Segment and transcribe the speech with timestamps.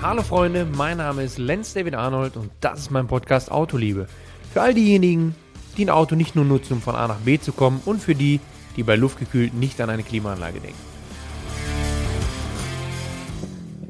[0.00, 4.06] Hallo Freunde, mein Name ist Lenz David Arnold und das ist mein Podcast Autoliebe.
[4.52, 5.34] Für all diejenigen,
[5.76, 8.14] die ein Auto nicht nur nutzen, um von A nach B zu kommen und für
[8.14, 8.38] die,
[8.76, 10.78] die bei luftgekühlt nicht an eine Klimaanlage denken.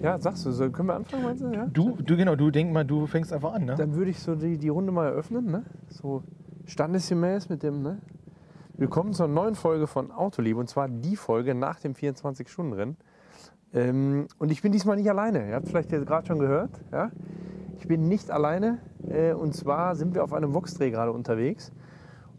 [0.03, 1.53] Ja, sagst du, so, können wir anfangen, meinst du?
[1.53, 1.67] Ja?
[1.67, 3.75] Du, du, genau, du denk mal, du fängst einfach an, ne?
[3.75, 5.65] Dann würde ich so die, die Runde mal eröffnen, ne?
[5.91, 6.23] So
[6.65, 7.99] standesgemäß mit dem, ne?
[8.79, 12.97] Willkommen zur neuen Folge von Autoliebe und zwar die Folge nach dem 24-Stunden-Rennen.
[13.75, 15.49] Ähm, und ich bin diesmal nicht alleine.
[15.49, 16.71] Ihr habt vielleicht jetzt gerade schon gehört.
[16.93, 17.11] Ja?
[17.79, 18.79] Ich bin nicht alleine.
[19.09, 21.73] Äh, und zwar sind wir auf einem Vox-Dreh gerade unterwegs.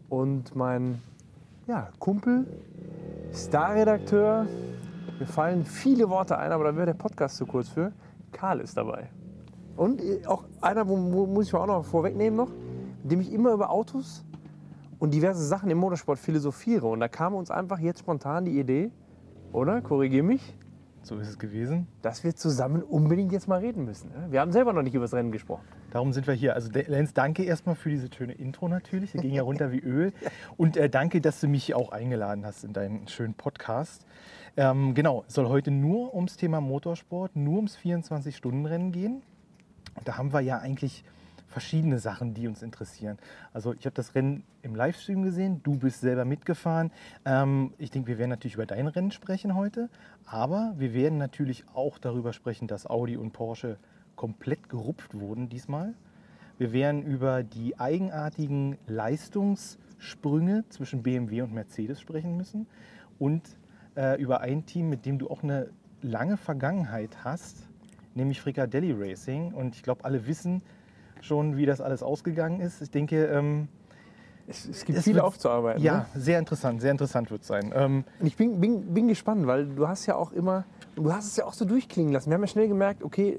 [0.08, 1.00] Und mein
[1.66, 2.46] ja, Kumpel,
[3.32, 4.46] Starredakteur,
[5.20, 7.92] mir fallen viele Worte ein, aber da wäre der Podcast zu kurz für.
[8.32, 9.08] Karl ist dabei.
[9.76, 12.50] Und äh, auch einer, wo, wo muss ich mal auch noch vorwegnehmen noch,
[13.02, 14.24] mit dem ich immer über Autos
[14.98, 16.86] und diverse Sachen im Motorsport philosophiere.
[16.86, 18.90] Und da kam uns einfach jetzt spontan die Idee,
[19.52, 19.80] oder?
[19.80, 20.56] Korrigier mich,
[21.02, 21.86] So ist es gewesen.
[22.02, 24.10] dass wir zusammen unbedingt jetzt mal reden müssen.
[24.10, 24.26] ne?
[24.30, 25.64] Wir haben selber noch nicht über das Rennen gesprochen.
[25.90, 26.54] Darum sind wir hier.
[26.54, 29.12] Also Lenz, danke erstmal für diese schöne Intro natürlich.
[29.12, 30.12] Der ging ja runter wie Öl.
[30.56, 34.04] Und äh, danke, dass du mich auch eingeladen hast in deinen schönen Podcast.
[34.56, 39.22] Ähm, genau, es soll heute nur ums Thema Motorsport, nur ums 24-Stunden-Rennen gehen.
[40.04, 41.04] Da haben wir ja eigentlich
[41.50, 43.18] verschiedene Sachen, die uns interessieren.
[43.52, 46.92] Also ich habe das Rennen im Livestream gesehen, du bist selber mitgefahren.
[47.24, 49.90] Ähm, ich denke, wir werden natürlich über dein Rennen sprechen heute,
[50.24, 53.78] aber wir werden natürlich auch darüber sprechen, dass Audi und Porsche
[54.14, 55.94] komplett gerupft wurden diesmal.
[56.58, 62.66] Wir werden über die eigenartigen Leistungssprünge zwischen BMW und Mercedes sprechen müssen
[63.18, 63.42] und
[63.96, 65.70] äh, über ein Team, mit dem du auch eine
[66.02, 67.68] lange Vergangenheit hast,
[68.14, 69.52] nämlich Fricadelli Racing.
[69.52, 70.62] Und ich glaube, alle wissen
[71.24, 72.80] schon, wie das alles ausgegangen ist.
[72.82, 73.68] Ich denke, ähm,
[74.46, 75.82] Es, es gibt Es viel wird- aufzuarbeiten.
[75.82, 76.20] ja, Ne?
[76.20, 77.72] sehr interessant, sehr interessant wird es sein.
[77.74, 80.64] Ähm, ich bin, bin, bin gespannt, weil du hast ja auch immer,
[80.96, 82.30] du hast es ja auch so durchklingen lassen.
[82.30, 83.38] Wir haben ja schnell gemerkt, okay,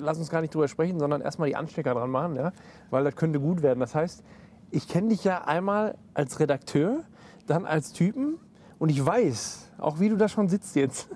[0.00, 2.52] lass uns gar nicht drüber sprechen, sondern erstmal die Anstecker dran machen, ja?
[2.90, 3.80] weil das könnte gut werden.
[3.80, 4.22] Das heißt,
[4.70, 7.04] ich kenne dich ja einmal als Redakteur,
[7.46, 8.36] dann als Typen
[8.78, 11.08] und ich weiß, auch wie du da schon sitzt jetzt,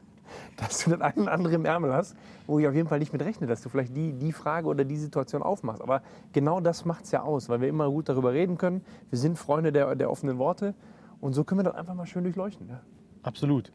[0.57, 2.17] dass du das ein oder andere im Ärmel hast,
[2.47, 4.85] wo ich auf jeden Fall nicht mit rechne, dass du vielleicht die, die Frage oder
[4.85, 5.83] die Situation aufmachst.
[5.83, 8.85] Aber genau das macht es ja aus, weil wir immer gut darüber reden können.
[9.11, 10.75] Wir sind Freunde der, der offenen Worte
[11.21, 12.69] und so können wir das einfach mal schön durchleuchten.
[12.69, 12.81] Ja?
[13.23, 13.73] Absolut.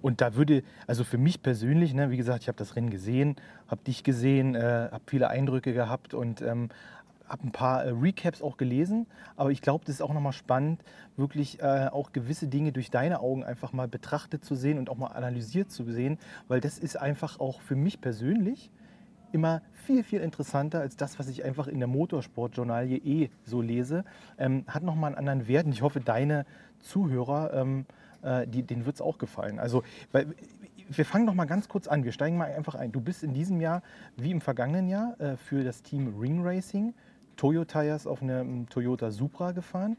[0.00, 3.36] Und da würde, also für mich persönlich, ne, wie gesagt, ich habe das Rennen gesehen,
[3.68, 6.68] habe dich gesehen, äh, habe viele Eindrücke gehabt und ähm,
[7.28, 9.06] habe ein paar äh, Recaps auch gelesen.
[9.36, 10.82] Aber ich glaube, das ist auch nochmal spannend,
[11.16, 14.96] wirklich äh, auch gewisse Dinge durch deine Augen einfach mal betrachtet zu sehen und auch
[14.96, 18.70] mal analysiert zu sehen, weil das ist einfach auch für mich persönlich
[19.32, 24.04] immer viel, viel interessanter als das, was ich einfach in der Motorsportjournalie eh so lese.
[24.38, 26.46] Ähm, hat nochmal einen anderen Wert und ich hoffe, deine
[26.80, 27.86] Zuhörer, ähm,
[28.22, 29.58] äh, die, denen wird es auch gefallen.
[29.58, 29.82] Also,
[30.12, 30.34] weil,
[30.88, 32.04] wir fangen noch mal ganz kurz an.
[32.04, 32.92] Wir steigen mal einfach ein.
[32.92, 33.82] Du bist in diesem Jahr,
[34.16, 36.94] wie im vergangenen Jahr, äh, für das Team Ring Racing
[37.36, 39.96] Toyo Tires auf einem Toyota Supra gefahren.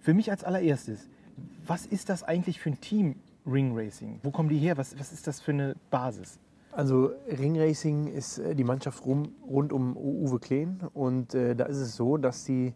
[0.00, 1.08] Für mich als allererstes,
[1.66, 3.16] was ist das eigentlich für ein Team
[3.46, 4.20] Ring Racing?
[4.22, 4.76] Wo kommen die her?
[4.76, 6.38] Was, was ist das für eine Basis?
[6.78, 11.78] Also Ringracing ist äh, die Mannschaft rum, rund um Uwe Kleen und äh, da ist
[11.78, 12.74] es so, dass sie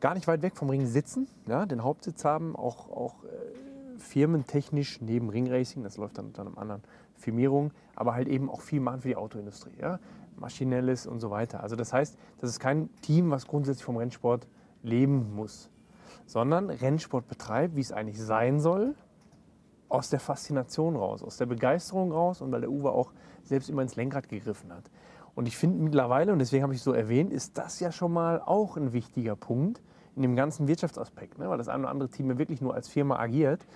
[0.00, 5.00] gar nicht weit weg vom Ring sitzen, ja, den Hauptsitz haben, auch, auch äh, firmentechnisch
[5.00, 6.82] neben Ringracing, das läuft dann unter einer anderen
[7.14, 10.00] Firmierung, aber halt eben auch viel machen für die Autoindustrie, ja,
[10.40, 11.62] maschinelles und so weiter.
[11.62, 14.46] Also das heißt, das ist kein Team, was grundsätzlich vom Rennsport
[14.82, 15.70] leben muss,
[16.26, 18.94] sondern Rennsport betreibt, wie es eigentlich sein soll,
[19.88, 23.12] aus der Faszination raus, aus der Begeisterung raus und weil der Uwe auch
[23.42, 24.90] selbst immer ins Lenkrad gegriffen hat.
[25.34, 28.12] Und ich finde mittlerweile, und deswegen habe ich es so erwähnt, ist das ja schon
[28.12, 29.82] mal auch ein wichtiger Punkt
[30.16, 31.48] in dem ganzen Wirtschaftsaspekt, ne?
[31.48, 33.66] weil das ein oder andere Team ja wirklich nur als Firma agiert,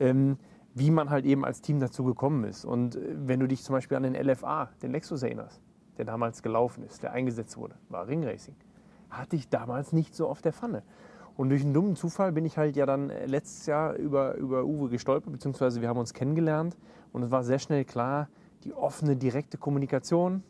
[0.00, 0.38] ähm,
[0.74, 2.64] wie man halt eben als Team dazu gekommen ist.
[2.64, 5.60] Und äh, wenn du dich zum Beispiel an den LFA, den Lexus erinnerst,
[6.02, 8.56] der damals gelaufen ist, der eingesetzt wurde, war Ringracing,
[9.10, 10.82] hatte ich damals nicht so auf der Pfanne.
[11.36, 14.64] Und durch einen dummen Zufall bin ich halt ja dann äh, letztes Jahr über, über
[14.64, 16.76] Uwe gestolpert, beziehungsweise wir haben uns kennengelernt
[17.12, 18.28] und es war sehr schnell klar,
[18.64, 20.42] die offene, direkte Kommunikation,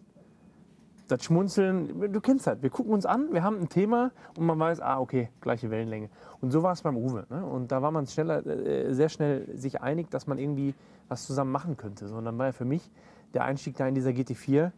[1.09, 4.59] das Schmunzeln, du kennst das, wir gucken uns an, wir haben ein Thema und man
[4.59, 6.09] weiß, ah, okay, gleiche Wellenlänge.
[6.41, 7.27] Und so war es beim Uwe.
[7.29, 7.45] Ne?
[7.45, 10.75] Und da war man schneller, äh, sehr schnell sich einig, dass man irgendwie
[11.09, 12.09] was zusammen machen könnte.
[12.09, 12.91] So, und dann war ja für mich
[13.35, 14.73] der Einstieg da in dieser GT4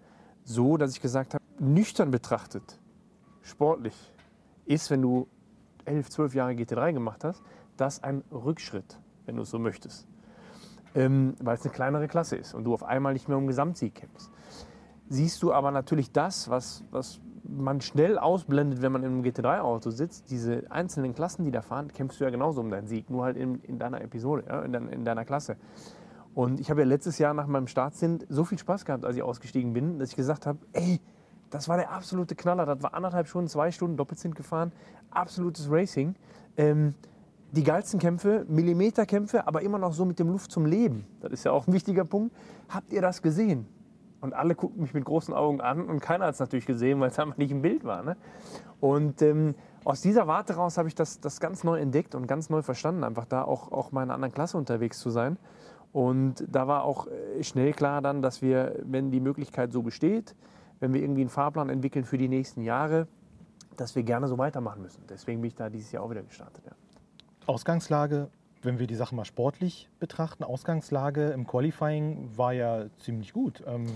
[0.44, 2.79] so, dass ich gesagt habe, nüchtern betrachtet,
[3.43, 3.94] sportlich,
[4.67, 5.26] ist, wenn du
[5.85, 7.43] 11, 12 Jahre GT3 gemacht hast,
[7.76, 10.06] das ein Rückschritt, wenn du es so möchtest.
[10.94, 13.96] Ähm, weil es eine kleinere Klasse ist und du auf einmal nicht mehr um Gesamtsieg
[13.96, 14.31] kämpfst.
[15.08, 19.91] Siehst du aber natürlich das, was, was man schnell ausblendet, wenn man in einem GT3-Auto
[19.91, 23.25] sitzt, diese einzelnen Klassen, die da fahren, kämpfst du ja genauso um deinen Sieg, nur
[23.25, 25.56] halt in, in deiner Episode, ja, in, dein, in deiner Klasse.
[26.35, 29.23] Und ich habe ja letztes Jahr nach meinem Startsinn so viel Spaß gehabt, als ich
[29.23, 31.01] ausgestiegen bin, dass ich gesagt habe, ey,
[31.51, 32.67] das war der absolute Knaller.
[32.67, 34.73] Das war anderthalb Stunden, zwei Stunden Doppelzint gefahren.
[35.11, 36.17] Absolutes Racing.
[36.57, 36.95] Ähm,
[37.53, 41.07] die geilsten Kämpfe, Millimeterkämpfe, aber immer noch so mit dem Luft zum Leben.
[41.21, 42.35] Das ist ja auch ein wichtiger Punkt.
[42.69, 43.67] Habt ihr das gesehen?
[44.21, 47.11] Und alle gucken mich mit großen Augen an und keiner hat es natürlich gesehen, weil
[47.11, 48.03] es einfach nicht im Bild war.
[48.03, 48.17] Ne?
[48.81, 49.55] Und ähm,
[49.85, 53.05] aus dieser Warte raus habe ich das, das ganz neu entdeckt und ganz neu verstanden,
[53.05, 55.37] einfach da auch, auch mal in einer anderen Klasse unterwegs zu sein.
[55.94, 60.35] Und da war auch äh, schnell klar dann, dass wir, wenn die Möglichkeit so besteht,
[60.81, 63.06] wenn wir irgendwie einen Fahrplan entwickeln für die nächsten Jahre,
[63.76, 65.05] dass wir gerne so weitermachen müssen.
[65.08, 66.64] Deswegen bin ich da dieses Jahr auch wieder gestartet.
[66.67, 66.73] Ja.
[67.46, 68.29] Ausgangslage,
[68.62, 73.62] wenn wir die Sache mal sportlich betrachten, Ausgangslage im Qualifying war ja ziemlich gut.
[73.64, 73.87] Ähm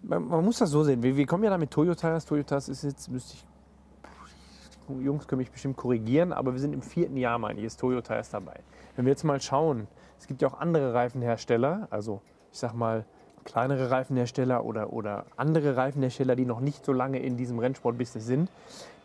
[0.00, 1.02] man, man, muss das so sehen.
[1.02, 2.24] Wir, wir kommen ja da mit Toyotas.
[2.24, 7.18] Toyotas ist jetzt, müsste ich, Jungs können mich bestimmt korrigieren, aber wir sind im vierten
[7.18, 8.60] Jahr, meine ich, ist Toyota ist dabei.
[8.96, 9.86] Wenn wir jetzt mal schauen,
[10.22, 12.22] es gibt ja auch andere Reifenhersteller, also
[12.52, 13.04] ich sag mal
[13.42, 18.48] kleinere Reifenhersteller oder, oder andere Reifenhersteller, die noch nicht so lange in diesem Rennsportbusiness sind,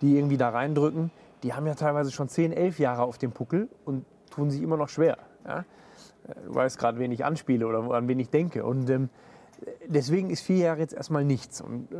[0.02, 1.10] die irgendwie da reindrücken,
[1.42, 4.78] die haben ja teilweise schon 10, 11 Jahre auf dem Puckel und tun sich immer
[4.78, 5.18] noch schwer.
[5.44, 5.66] Ja?
[6.46, 8.64] Du weißt gerade, wen ich anspiele oder an wen ich denke.
[8.64, 9.10] Und ähm,
[9.88, 11.62] deswegen ist vier Jahre jetzt erstmal nichts.
[11.62, 11.96] Und äh,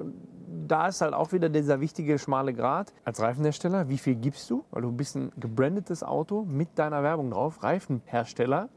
[0.68, 2.94] da ist halt auch wieder dieser wichtige schmale Grat.
[3.04, 4.64] Als Reifenhersteller, wie viel gibst du?
[4.70, 8.70] Weil du bist ein gebrandetes Auto mit deiner Werbung drauf, Reifenhersteller.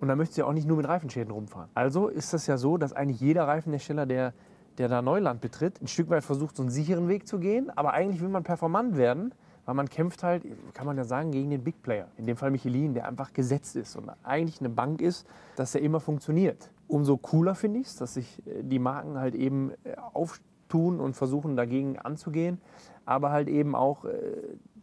[0.00, 1.70] Und dann möchtest du ja auch nicht nur mit Reifenschäden rumfahren.
[1.74, 4.34] Also ist das ja so, dass eigentlich jeder Reifenhersteller, der,
[4.78, 7.70] der da Neuland betritt, ein Stück weit versucht, so einen sicheren Weg zu gehen.
[7.76, 9.32] Aber eigentlich will man performant werden,
[9.64, 10.44] weil man kämpft halt,
[10.74, 12.08] kann man ja sagen, gegen den Big Player.
[12.16, 15.26] In dem Fall Michelin, der einfach gesetzt ist und eigentlich eine Bank ist,
[15.56, 16.70] dass er immer funktioniert.
[16.88, 21.14] Umso cooler finde ich es, dass sich äh, die Marken halt eben äh, auftun und
[21.14, 22.60] versuchen dagegen anzugehen,
[23.04, 24.12] aber halt eben auch, äh,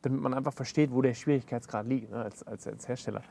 [0.02, 3.22] damit man einfach versteht, wo der Schwierigkeitsgrad liegt ne, als, als, als Hersteller.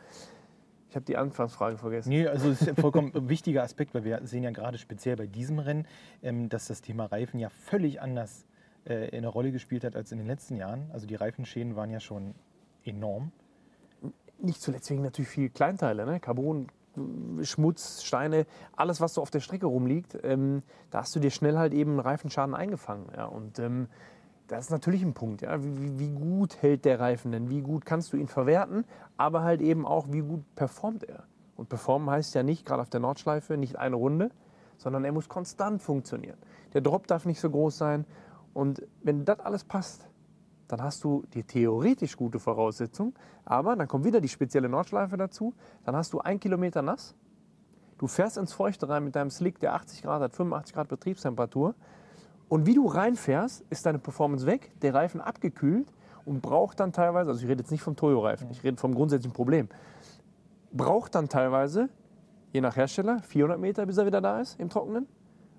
[0.92, 2.10] Ich habe die Anfangsfrage vergessen.
[2.10, 5.26] Nee, also es ist ein vollkommen wichtiger Aspekt, weil wir sehen ja gerade speziell bei
[5.26, 5.86] diesem Rennen,
[6.22, 8.44] ähm, dass das Thema Reifen ja völlig anders
[8.84, 10.90] äh, eine Rolle gespielt hat als in den letzten Jahren.
[10.92, 12.34] Also die Reifenschäden waren ja schon
[12.84, 13.32] enorm.
[14.38, 16.20] Nicht zuletzt wegen natürlich viel Kleinteile, ne?
[16.20, 16.68] Carbon,
[17.40, 18.44] Schmutz, Steine,
[18.76, 21.92] alles, was so auf der Strecke rumliegt, ähm, da hast du dir schnell halt eben
[21.92, 23.06] einen Reifenschaden eingefangen.
[23.16, 23.24] Ja?
[23.24, 23.88] Und ähm,
[24.52, 25.40] das ist natürlich ein Punkt.
[25.40, 25.62] Ja?
[25.64, 27.48] Wie, wie, gut hält der Reifen denn?
[27.48, 28.84] Wie gut kannst du ihn verwerten?
[29.16, 31.24] Aber halt eben auch, wie gut performt er?
[31.56, 34.30] Und performen heißt ja nicht, gerade auf der Nordschleife, nicht eine Runde,
[34.76, 36.36] sondern er muss konstant funktionieren.
[36.74, 38.04] Der Drop darf nicht so groß sein.
[38.52, 40.06] Und wenn das alles passt,
[40.68, 43.14] dann hast du die theoretisch gute Voraussetzung.
[43.46, 45.54] Aber dann kommt wieder die spezielle Nordschleife dazu.
[45.84, 47.14] Dann hast du ein Kilometer nass.
[47.96, 51.74] Du fährst ins Feuchte rein mit deinem Slick, der 80 Grad hat, 85 Grad Betriebstemperatur.
[52.52, 55.90] Und wie du reinfährst, ist deine Performance weg, der Reifen abgekühlt
[56.26, 59.32] und braucht dann teilweise, also ich rede jetzt nicht vom Toyo-Reifen, ich rede vom grundsätzlichen
[59.32, 59.70] Problem,
[60.70, 61.88] braucht dann teilweise,
[62.52, 65.06] je nach Hersteller, 400 Meter, bis er wieder da ist im Trockenen,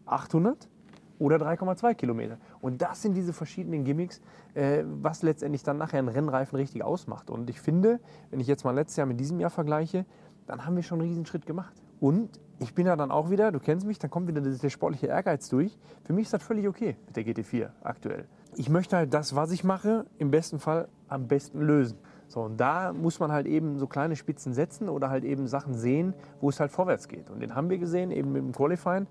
[0.05, 0.69] 800
[1.17, 2.37] oder 3,2 Kilometer.
[2.61, 4.21] Und das sind diese verschiedenen Gimmicks,
[4.53, 7.31] äh, was letztendlich dann nachher einen Rennreifen richtig ausmacht.
[7.31, 10.05] Und ich finde, wenn ich jetzt mal letztes Jahr mit diesem Jahr vergleiche,
[10.45, 11.73] dann haben wir schon einen Riesenschritt gemacht.
[12.03, 15.07] Und ich bin ja dann auch wieder, du kennst mich, dann kommt wieder der sportliche
[15.07, 15.77] Ehrgeiz durch.
[16.03, 18.25] Für mich ist das völlig okay mit der GT4 aktuell.
[18.57, 21.97] Ich möchte halt das, was ich mache, im besten Fall am besten lösen.
[22.27, 25.75] So, und da muss man halt eben so kleine Spitzen setzen oder halt eben Sachen
[25.75, 27.29] sehen, wo es halt vorwärts geht.
[27.29, 29.07] Und den haben wir gesehen, eben mit dem Qualifying.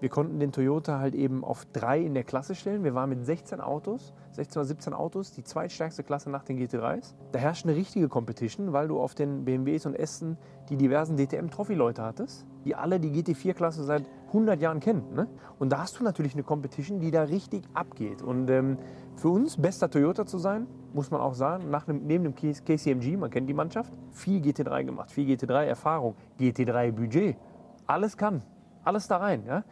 [0.00, 2.84] Wir konnten den Toyota halt eben auf drei in der Klasse stellen.
[2.84, 7.14] Wir waren mit 16 Autos, 16 oder 17 Autos, die zweitstärkste Klasse nach den GT3s.
[7.32, 12.02] Da herrscht eine richtige Competition, weil du auf den BMWs und Essen die diversen DTM-Trophy-Leute
[12.02, 15.14] hattest, die alle die GT4-Klasse seit 100 Jahren kennen.
[15.14, 15.28] Ne?
[15.58, 18.22] Und da hast du natürlich eine Competition, die da richtig abgeht.
[18.22, 18.78] Und ähm,
[19.16, 23.16] für uns, bester Toyota zu sein, muss man auch sagen, nach dem, neben dem KCMG,
[23.16, 27.36] man kennt die Mannschaft, viel GT3 gemacht, viel GT3-Erfahrung, GT3-Budget.
[27.86, 28.42] Alles kann,
[28.84, 29.44] alles da rein.
[29.46, 29.64] Ja?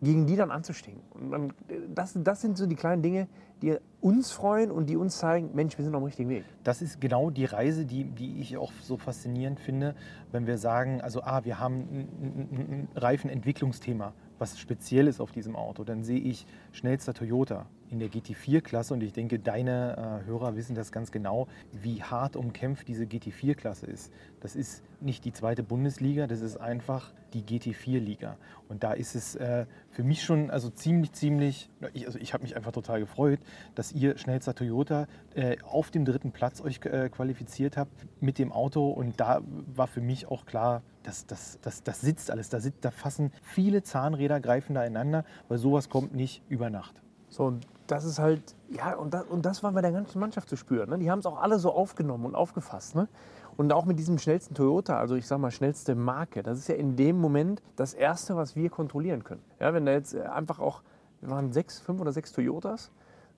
[0.00, 1.00] Gegen die dann anzustehen.
[1.10, 1.52] Und dann,
[1.94, 3.28] das, das sind so die kleinen Dinge,
[3.62, 6.44] die uns freuen und die uns zeigen, Mensch, wir sind auf dem richtigen Weg.
[6.64, 9.94] Das ist genau die Reise, die, die ich auch so faszinierend finde,
[10.32, 15.30] wenn wir sagen, also ah, wir haben ein, ein, ein Reifenentwicklungsthema, was speziell ist auf
[15.30, 15.84] diesem Auto.
[15.84, 20.74] Dann sehe ich schnellster Toyota, in der GT4-Klasse und ich denke, deine äh, Hörer wissen
[20.74, 24.10] das ganz genau, wie hart umkämpft diese GT4-Klasse ist.
[24.40, 28.36] Das ist nicht die zweite Bundesliga, das ist einfach die GT4-Liga.
[28.68, 32.42] Und da ist es äh, für mich schon also ziemlich, ziemlich, ich, also ich habe
[32.42, 33.40] mich einfach total gefreut,
[33.74, 38.52] dass ihr schnellster Toyota äh, auf dem dritten Platz euch äh, qualifiziert habt mit dem
[38.52, 39.42] Auto und da
[39.74, 43.32] war für mich auch klar, das, das, das, das sitzt alles, da, sitzt, da fassen
[43.42, 47.02] viele Zahnräder, greifen da ineinander, weil sowas kommt nicht über Nacht.
[47.32, 50.50] So, und das ist halt, ja, und das, und das war bei der ganzen Mannschaft
[50.50, 50.90] zu spüren.
[50.90, 50.98] Ne?
[50.98, 52.94] Die haben es auch alle so aufgenommen und aufgefasst.
[52.94, 53.08] Ne?
[53.56, 56.74] Und auch mit diesem schnellsten Toyota, also ich sag mal schnellste Marke, das ist ja
[56.74, 59.40] in dem Moment das Erste, was wir kontrollieren können.
[59.60, 60.82] Ja, wenn da jetzt äh, einfach auch,
[61.22, 62.90] wir waren sechs, fünf oder sechs Toyotas,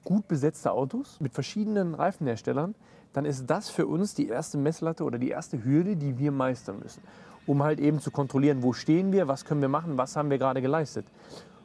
[0.03, 2.75] gut besetzte Autos mit verschiedenen Reifenherstellern,
[3.13, 6.81] dann ist das für uns die erste Messlatte oder die erste Hürde, die wir meistern
[6.81, 7.01] müssen,
[7.47, 10.39] um halt eben zu kontrollieren, wo stehen wir, was können wir machen, was haben wir
[10.39, 11.07] gerade geleistet.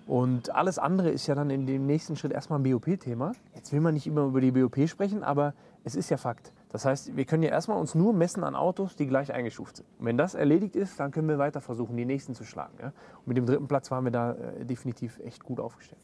[0.09, 3.33] Und alles andere ist ja dann in dem nächsten Schritt erstmal ein BOP-Thema.
[3.53, 6.51] Jetzt will man nicht immer über die BOP sprechen, aber es ist ja Fakt.
[6.69, 9.87] Das heißt, wir können ja erstmal uns nur messen an Autos, die gleich eingestuft sind.
[9.99, 12.73] Und wenn das erledigt ist, dann können wir weiter versuchen, die nächsten zu schlagen.
[12.81, 12.87] Ja?
[12.87, 16.01] Und mit dem dritten Platz waren wir da äh, definitiv echt gut aufgestellt.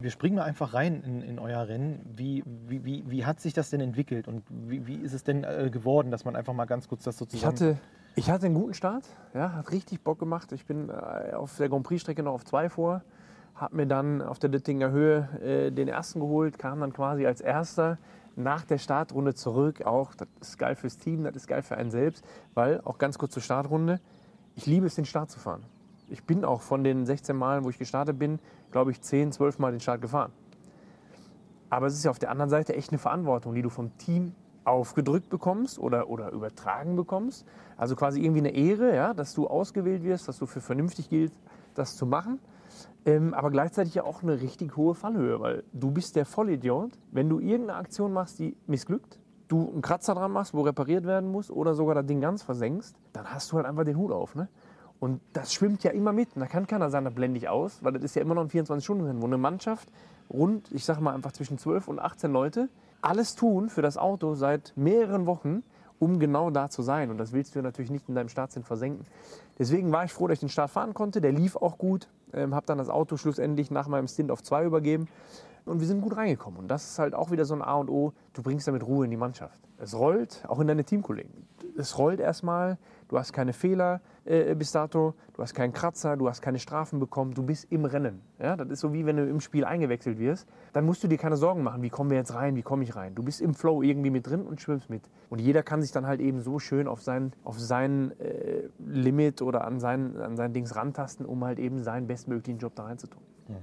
[0.00, 2.00] Wir springen mal einfach rein in, in euer Rennen.
[2.16, 5.44] Wie, wie, wie, wie, hat sich das denn entwickelt und wie, wie ist es denn
[5.44, 7.54] äh, geworden, dass man einfach mal ganz kurz das so zusammen...
[7.54, 7.78] Ich hatte,
[8.16, 10.50] ich hatte einen guten Start, ja, hat richtig Bock gemacht.
[10.50, 13.02] Ich bin äh, auf der Grand Prix-Strecke noch auf zwei vor,
[13.60, 17.40] habe mir dann auf der Dittinger Höhe äh, den ersten geholt, kam dann quasi als
[17.40, 17.98] erster
[18.36, 19.84] nach der Startrunde zurück.
[19.84, 22.24] Auch das ist geil fürs Team, das ist geil für einen selbst,
[22.54, 24.00] weil auch ganz kurz zur Startrunde,
[24.54, 25.64] ich liebe es, den Start zu fahren.
[26.08, 28.38] Ich bin auch von den 16 Malen, wo ich gestartet bin,
[28.70, 30.32] glaube ich, 10, 12 Mal den Start gefahren.
[31.68, 34.34] Aber es ist ja auf der anderen Seite echt eine Verantwortung, die du vom Team
[34.64, 37.44] aufgedrückt bekommst oder, oder übertragen bekommst.
[37.76, 41.32] Also quasi irgendwie eine Ehre, ja, dass du ausgewählt wirst, dass du für vernünftig gilt,
[41.74, 42.38] das zu machen.
[43.04, 47.28] Ähm, aber gleichzeitig ja auch eine richtig hohe Fallhöhe, weil du bist der Vollidiot, wenn
[47.28, 49.18] du irgendeine Aktion machst, die missglückt,
[49.48, 52.94] du einen Kratzer dran machst, wo repariert werden muss oder sogar das Ding ganz versenkst,
[53.12, 54.34] dann hast du halt einfach den Hut auf.
[54.34, 54.48] Ne?
[55.00, 56.34] Und das schwimmt ja immer mit.
[56.34, 58.42] Und da kann keiner sagen, da blende ich aus, weil das ist ja immer noch
[58.42, 59.88] ein 24-Stunden-Rennen, wo eine Mannschaft
[60.30, 62.68] rund, ich sag mal einfach zwischen 12 und 18 Leute,
[63.00, 65.62] alles tun für das Auto seit mehreren Wochen,
[65.98, 67.10] um genau da zu sein.
[67.10, 69.06] Und das willst du natürlich nicht in deinem Startsinn versenken.
[69.58, 71.20] Deswegen war ich froh, dass ich den Start fahren konnte.
[71.20, 72.08] Der lief auch gut.
[72.32, 75.08] Ähm, habe dann das Auto schlussendlich nach meinem Stint auf zwei übergeben.
[75.64, 76.60] Und wir sind gut reingekommen.
[76.60, 78.12] Und das ist halt auch wieder so ein A und O.
[78.32, 79.60] Du bringst damit Ruhe in die Mannschaft.
[79.78, 81.46] Es rollt, auch in deine Teamkollegen.
[81.78, 86.28] Es rollt erstmal du hast keine Fehler äh, bis dato, du hast keinen Kratzer, du
[86.28, 88.20] hast keine Strafen bekommen, du bist im Rennen.
[88.38, 88.56] Ja?
[88.56, 90.46] Das ist so wie wenn du im Spiel eingewechselt wirst.
[90.72, 92.94] Dann musst du dir keine Sorgen machen, wie kommen wir jetzt rein, wie komme ich
[92.94, 93.14] rein.
[93.14, 95.02] Du bist im Flow irgendwie mit drin und schwimmst mit.
[95.30, 99.42] Und jeder kann sich dann halt eben so schön auf sein, auf sein äh, Limit
[99.42, 103.22] oder an sein, an sein Dings rantasten, um halt eben seinen bestmöglichen Job da reinzutun.
[103.48, 103.54] Mhm.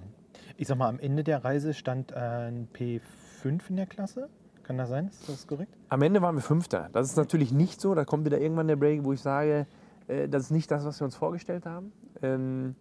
[0.57, 4.29] Ich sag mal, am Ende der Reise stand ein P5 in der Klasse.
[4.65, 5.09] Kann das sein?
[5.09, 5.77] Ist das korrekt?
[5.89, 6.89] Am Ende waren wir Fünfter.
[6.91, 7.93] Das ist natürlich nicht so.
[7.93, 9.67] Da kommt wieder irgendwann der Break, wo ich sage,
[10.07, 11.91] äh, das ist nicht das, was wir uns vorgestellt haben.
[12.23, 12.75] Ähm,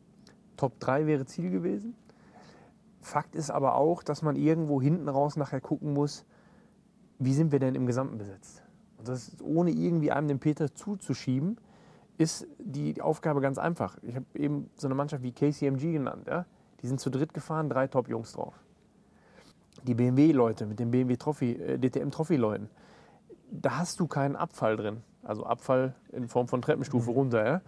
[0.57, 1.95] Top 3 wäre Ziel gewesen.
[3.03, 6.25] Fakt ist aber auch, dass man irgendwo hinten raus nachher gucken muss,
[7.19, 8.63] wie sind wir denn im Gesamten besetzt.
[8.97, 11.59] Und das ist, ohne irgendwie einem den Peter zuzuschieben,
[12.17, 13.99] ist die Aufgabe ganz einfach.
[14.01, 16.29] Ich habe eben so eine Mannschaft wie KCMG genannt.
[16.29, 16.47] Ja?
[16.81, 18.64] Die sind zu dritt gefahren, drei Top-Jungs drauf
[19.83, 22.71] die BMW-Leute mit den BMW Trophy, äh, DTM Trophy-Leuten,
[23.51, 25.03] da hast du keinen Abfall drin.
[25.23, 27.17] Also Abfall in Form von Treppenstufe mhm.
[27.17, 27.61] runter, ja?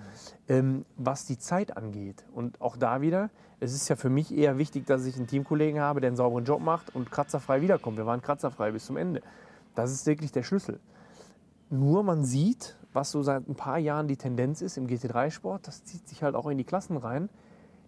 [0.48, 2.24] ähm, was die Zeit angeht.
[2.34, 5.80] Und auch da wieder, es ist ja für mich eher wichtig, dass ich einen Teamkollegen
[5.80, 7.96] habe, der einen sauberen Job macht und kratzerfrei wiederkommt.
[7.96, 9.22] Wir waren kratzerfrei bis zum Ende.
[9.74, 10.80] Das ist wirklich der Schlüssel.
[11.70, 15.84] Nur man sieht, was so seit ein paar Jahren die Tendenz ist im GT3-Sport, das
[15.84, 17.28] zieht sich halt auch in die Klassen rein.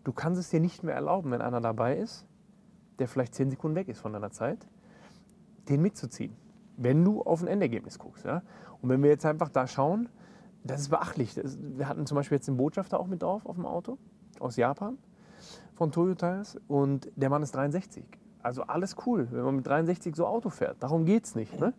[0.05, 2.25] Du kannst es dir nicht mehr erlauben, wenn einer dabei ist,
[2.99, 4.67] der vielleicht zehn Sekunden weg ist von deiner Zeit,
[5.69, 6.37] den mitzuziehen,
[6.77, 8.25] wenn du auf ein Endergebnis guckst.
[8.25, 8.43] Ja?
[8.81, 10.09] Und wenn wir jetzt einfach da schauen,
[10.65, 11.35] das ist beachtlich.
[11.35, 13.99] Das, wir hatten zum Beispiel jetzt den Botschafter auch mit drauf auf dem Auto
[14.41, 14.99] aus Japan
[15.75, 18.05] von Toyota und der Mann ist 63.
[18.43, 20.77] Also alles cool, wenn man mit 63 so Auto fährt.
[20.81, 21.59] Darum geht es nicht.
[21.59, 21.73] Ne?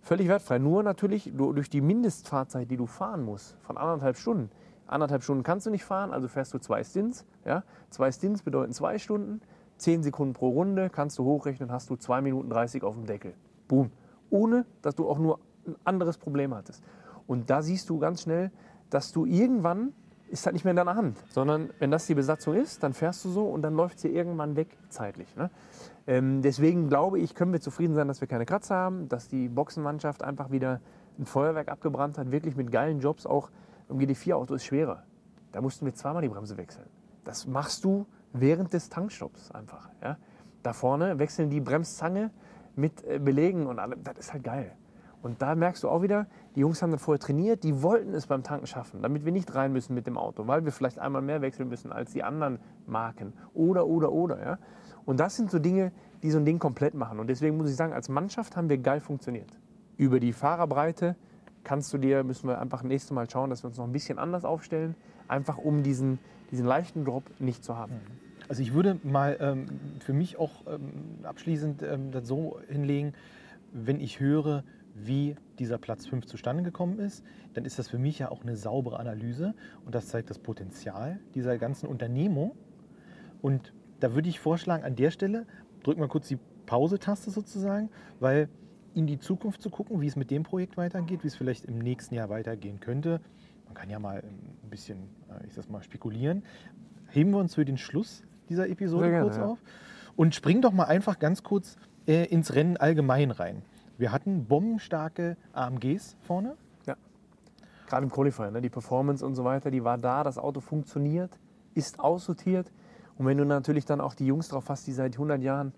[0.00, 0.58] Völlig wertfrei.
[0.58, 4.50] Nur natürlich durch die Mindestfahrzeit, die du fahren musst, von anderthalb Stunden.
[4.86, 7.26] Anderthalb Stunden kannst du nicht fahren, also fährst du zwei Stints.
[7.44, 7.62] Ja?
[7.90, 9.40] Zwei Stints bedeuten zwei Stunden.
[9.80, 13.34] 10 Sekunden pro Runde, kannst du hochrechnen, hast du 2 Minuten 30 auf dem Deckel.
[13.68, 13.90] Boom.
[14.30, 16.82] Ohne, dass du auch nur ein anderes Problem hattest.
[17.26, 18.50] Und da siehst du ganz schnell,
[18.90, 19.92] dass du irgendwann,
[20.28, 23.24] ist halt nicht mehr in deiner Hand, sondern wenn das die Besatzung ist, dann fährst
[23.24, 25.34] du so und dann läuft sie irgendwann weg zeitlich.
[25.36, 25.50] Ne?
[26.06, 29.48] Ähm, deswegen glaube ich, können wir zufrieden sein, dass wir keine Kratzer haben, dass die
[29.48, 30.80] Boxenmannschaft einfach wieder
[31.18, 33.26] ein Feuerwerk abgebrannt hat, wirklich mit geilen Jobs.
[33.26, 33.50] Auch
[33.88, 35.04] im GD4-Auto ist schwerer.
[35.52, 36.86] Da mussten wir zweimal die Bremse wechseln.
[37.24, 39.90] Das machst du während des Tankstopps einfach.
[40.02, 40.16] Ja?
[40.62, 42.30] Da vorne wechseln die Bremszange
[42.76, 44.02] mit äh, Belegen und allem.
[44.04, 44.72] Das ist halt geil.
[45.22, 48.26] Und da merkst du auch wieder, die Jungs haben dann vorher trainiert, die wollten es
[48.26, 51.20] beim Tanken schaffen, damit wir nicht rein müssen mit dem Auto, weil wir vielleicht einmal
[51.20, 53.34] mehr wechseln müssen als die anderen Marken.
[53.52, 54.42] Oder, oder, oder.
[54.42, 54.58] Ja?
[55.04, 57.20] Und das sind so Dinge, die so ein Ding komplett machen.
[57.20, 59.58] Und deswegen muss ich sagen, als Mannschaft haben wir geil funktioniert.
[59.98, 61.16] Über die Fahrerbreite
[61.64, 64.18] kannst du dir, müssen wir einfach nächstes Mal schauen, dass wir uns noch ein bisschen
[64.18, 64.94] anders aufstellen,
[65.28, 66.18] einfach um diesen,
[66.50, 67.94] diesen leichten Drop nicht zu haben.
[68.48, 69.66] Also ich würde mal ähm,
[70.00, 70.90] für mich auch ähm,
[71.22, 73.14] abschließend ähm, das so hinlegen,
[73.72, 74.64] wenn ich höre,
[74.94, 77.24] wie dieser Platz 5 zustande gekommen ist,
[77.54, 81.20] dann ist das für mich ja auch eine saubere Analyse und das zeigt das Potenzial
[81.34, 82.52] dieser ganzen Unternehmung.
[83.40, 85.46] Und da würde ich vorschlagen, an der Stelle
[85.82, 88.48] drücken wir kurz die Pause-Taste sozusagen, weil
[88.94, 91.78] in die Zukunft zu gucken, wie es mit dem Projekt weitergeht, wie es vielleicht im
[91.78, 93.20] nächsten Jahr weitergehen könnte.
[93.66, 96.42] Man kann ja mal ein bisschen, äh, ich sag mal, spekulieren.
[97.08, 99.46] Heben wir uns für den Schluss dieser Episode gerne, kurz ja.
[99.46, 99.58] auf
[100.16, 103.62] und springen doch mal einfach ganz kurz äh, ins Rennen allgemein rein.
[103.96, 106.56] Wir hatten bombenstarke AMGs vorne.
[107.86, 108.60] Gerade im Qualifier, ne?
[108.60, 111.38] die Performance und so weiter, die war da, das Auto funktioniert,
[111.74, 112.70] ist aussortiert.
[113.18, 115.72] Und wenn du natürlich dann auch die Jungs drauf hast, die seit 100 Jahren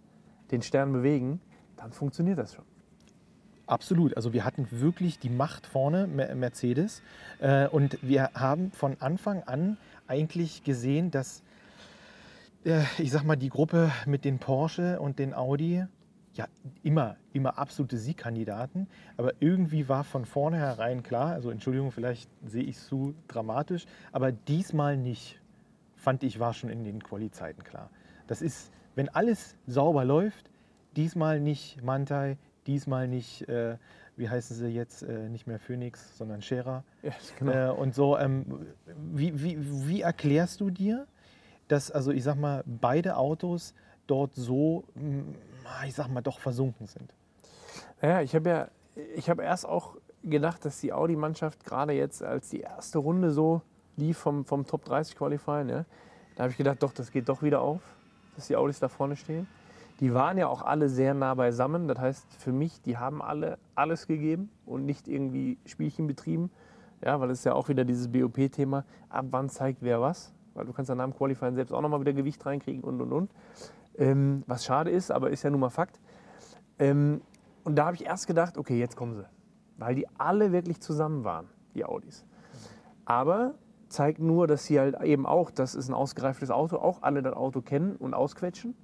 [0.50, 1.40] den Stern bewegen,
[1.76, 2.64] dann funktioniert das schon.
[3.72, 4.14] Absolut.
[4.18, 7.00] Also wir hatten wirklich die Macht vorne, Mer- Mercedes.
[7.40, 11.42] Äh, und wir haben von Anfang an eigentlich gesehen, dass,
[12.66, 15.86] äh, ich sag mal, die Gruppe mit den Porsche und den Audi,
[16.34, 16.48] ja,
[16.82, 18.88] immer, immer absolute Siegkandidaten.
[19.16, 24.32] Aber irgendwie war von vornherein klar, also Entschuldigung, vielleicht sehe ich es zu dramatisch, aber
[24.32, 25.40] diesmal nicht,
[25.96, 27.88] fand ich, war schon in den Quali-Zeiten klar.
[28.26, 30.50] Das ist, wenn alles sauber läuft,
[30.94, 33.76] diesmal nicht Mantai, diesmal nicht, äh,
[34.16, 36.84] wie heißen sie jetzt, äh, nicht mehr Phoenix, sondern Scherer.
[37.02, 37.52] Ja, genau.
[37.52, 39.56] Äh, und so, ähm, wie, wie,
[39.88, 41.06] wie erklärst du dir,
[41.68, 43.74] dass, also ich sag mal, beide Autos
[44.06, 45.34] dort so, mm,
[45.86, 47.14] ich sag mal, doch versunken sind?
[48.00, 48.68] Naja, ich habe ja,
[49.14, 53.62] ich habe erst auch gedacht, dass die Audi-Mannschaft gerade jetzt, als die erste Runde so
[53.96, 55.84] lief vom, vom Top 30 Qualifying, ja,
[56.36, 57.80] da habe ich gedacht, doch, das geht doch wieder auf,
[58.36, 59.46] dass die Audis da vorne stehen.
[60.02, 61.86] Die waren ja auch alle sehr nah beisammen.
[61.86, 66.50] Das heißt, für mich, die haben alle alles gegeben und nicht irgendwie Spielchen betrieben.
[67.04, 68.84] Ja, weil es ist ja auch wieder dieses BOP-Thema.
[69.08, 70.34] Ab wann zeigt wer was?
[70.54, 73.12] Weil du kannst ja nach dem Qualifying selbst auch nochmal wieder Gewicht reinkriegen und und
[73.12, 73.30] und.
[73.96, 76.00] Ähm, was schade ist, aber ist ja nun mal Fakt.
[76.80, 77.20] Ähm,
[77.62, 79.24] und da habe ich erst gedacht, okay, jetzt kommen sie.
[79.78, 82.24] Weil die alle wirklich zusammen waren, die Audis.
[83.04, 83.54] Aber
[83.86, 87.34] zeigt nur, dass sie halt eben auch, das ist ein ausgereiftes Auto, auch alle das
[87.34, 88.74] Auto kennen und ausquetschen.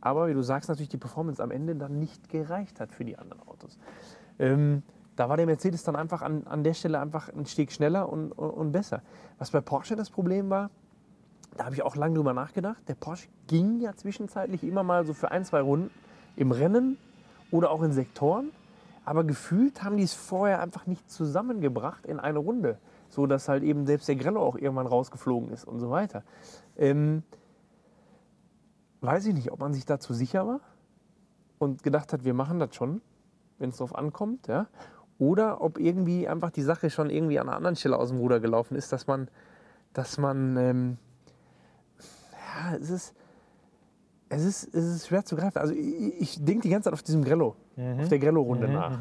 [0.00, 3.18] Aber wie du sagst, natürlich die Performance am Ende dann nicht gereicht hat für die
[3.18, 3.78] anderen Autos.
[4.38, 4.82] Ähm,
[5.16, 8.32] da war der Mercedes dann einfach an, an der Stelle einfach ein Stück schneller und,
[8.32, 9.02] und, und besser.
[9.38, 10.70] Was bei Porsche das Problem war,
[11.56, 12.82] da habe ich auch lange drüber nachgedacht.
[12.88, 15.90] Der Porsche ging ja zwischenzeitlich immer mal so für ein, zwei Runden
[16.36, 16.96] im Rennen
[17.50, 18.50] oder auch in Sektoren.
[19.04, 22.78] Aber gefühlt haben die es vorher einfach nicht zusammengebracht in eine Runde.
[23.08, 26.22] So dass halt eben selbst der Grello auch irgendwann rausgeflogen ist und so weiter.
[26.78, 27.24] Ähm,
[29.00, 30.60] weiß ich nicht, ob man sich dazu sicher war
[31.58, 33.00] und gedacht hat, wir machen das schon,
[33.58, 34.46] wenn es drauf ankommt.
[34.46, 34.66] Ja?
[35.18, 38.40] Oder ob irgendwie einfach die Sache schon irgendwie an einer anderen Stelle aus dem Ruder
[38.40, 39.28] gelaufen ist, dass man,
[39.92, 40.96] dass man, ähm,
[41.98, 43.14] ja, es ist,
[44.28, 45.58] es ist, es ist schwer zu greifen.
[45.58, 47.56] Also ich, ich denke die ganze Zeit auf diesem Grello,
[48.00, 49.00] auf der Grello-Runde nach.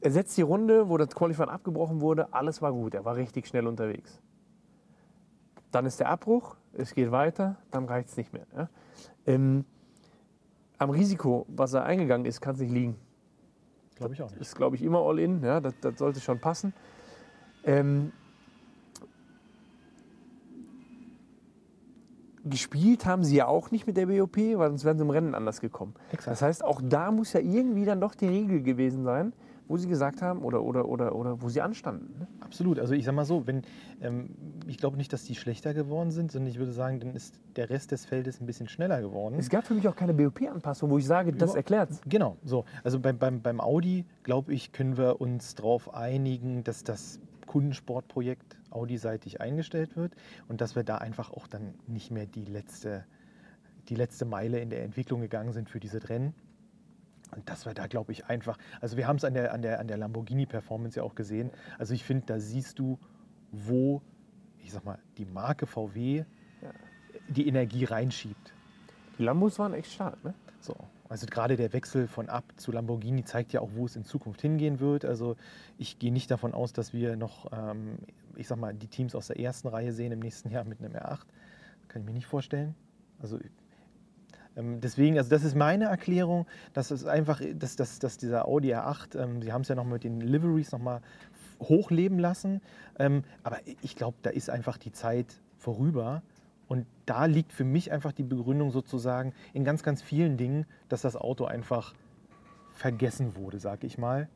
[0.00, 3.46] Er setzt die Runde, wo das Qualifying abgebrochen wurde, alles war gut, er war richtig
[3.46, 4.20] schnell unterwegs.
[5.72, 8.46] Dann ist der Abbruch, es geht weiter, dann reicht es nicht mehr.
[8.56, 8.68] Ja?
[9.26, 9.64] Ähm,
[10.78, 12.96] am Risiko, was er eingegangen ist, kann es nicht liegen.
[13.96, 14.40] Glaube ich auch nicht.
[14.40, 15.42] Ist, glaube ich, immer all in.
[15.42, 16.72] Ja, das, das sollte schon passen.
[17.64, 18.12] Ähm,
[22.44, 25.34] gespielt haben sie ja auch nicht mit der BOP, weil sonst wären sie im Rennen
[25.34, 25.94] anders gekommen.
[26.10, 26.32] Exakt.
[26.32, 29.32] Das heißt, auch da muss ja irgendwie dann doch die Regel gewesen sein,
[29.72, 32.14] wo sie gesagt haben oder, oder, oder, oder wo sie anstanden.
[32.18, 32.26] Ne?
[32.40, 32.78] Absolut.
[32.78, 33.62] Also ich sag mal so, wenn,
[34.02, 34.28] ähm,
[34.66, 37.70] ich glaube nicht, dass die schlechter geworden sind, sondern ich würde sagen, dann ist der
[37.70, 39.36] Rest des Feldes ein bisschen schneller geworden.
[39.38, 42.66] Es gab für mich auch keine BOP-Anpassung, wo ich sage, das erklärt Genau, so.
[42.84, 48.58] Also beim, beim, beim Audi, glaube ich, können wir uns darauf einigen, dass das Kundensportprojekt
[48.68, 50.12] Audi-seitig eingestellt wird
[50.48, 53.06] und dass wir da einfach auch dann nicht mehr die letzte,
[53.88, 56.34] die letzte Meile in der Entwicklung gegangen sind für diese Rennen.
[57.34, 59.80] Und dass wir da, glaube ich, einfach, also wir haben es an der, an der,
[59.80, 61.50] an der Lamborghini-Performance ja auch gesehen.
[61.78, 62.98] Also ich finde, da siehst du,
[63.50, 64.02] wo,
[64.58, 66.24] ich sag mal, die Marke VW
[67.28, 68.52] die Energie reinschiebt.
[69.18, 70.22] Die Lambos waren echt stark.
[70.24, 70.34] Ne?
[70.60, 70.76] So.
[71.08, 74.40] Also gerade der Wechsel von Ab zu Lamborghini zeigt ja auch, wo es in Zukunft
[74.40, 75.04] hingehen wird.
[75.04, 75.36] Also
[75.76, 77.98] ich gehe nicht davon aus, dass wir noch, ähm,
[78.36, 80.94] ich sag mal, die Teams aus der ersten Reihe sehen im nächsten Jahr mit einem
[80.94, 81.20] R8.
[81.88, 82.74] Kann ich mir nicht vorstellen.
[83.20, 83.38] Also
[84.56, 89.18] deswegen, also das ist meine Erklärung, dass es einfach, dass, dass, dass dieser Audi R8,
[89.18, 91.00] ähm, sie haben es ja noch mit den Liveries nochmal
[91.60, 92.60] hochleben lassen.
[92.98, 95.26] Ähm, aber ich glaube, da ist einfach die Zeit
[95.58, 96.22] vorüber.
[96.68, 101.02] Und da liegt für mich einfach die Begründung sozusagen in ganz, ganz vielen Dingen, dass
[101.02, 101.94] das Auto einfach
[102.72, 104.28] vergessen wurde, sag ich mal.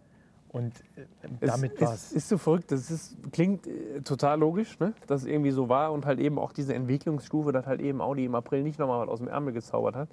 [0.57, 2.13] Und äh, damit es, war es es.
[2.13, 2.73] ist so verrückt.
[2.73, 4.95] Das ist, klingt äh, total logisch, ne?
[5.07, 8.25] dass es irgendwie so war und halt eben auch diese Entwicklungsstufe, dass halt eben Audi
[8.25, 10.09] im April nicht nochmal was aus dem Ärmel gezaubert hat,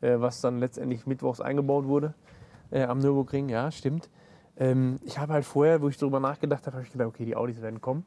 [0.00, 2.14] äh, was dann letztendlich mittwochs eingebaut wurde
[2.70, 3.48] äh, am Nürburgring.
[3.48, 4.08] Ja, stimmt.
[4.56, 7.34] Ähm, ich habe halt vorher, wo ich darüber nachgedacht habe, habe ich gedacht, okay, die
[7.34, 8.06] Audis werden kommen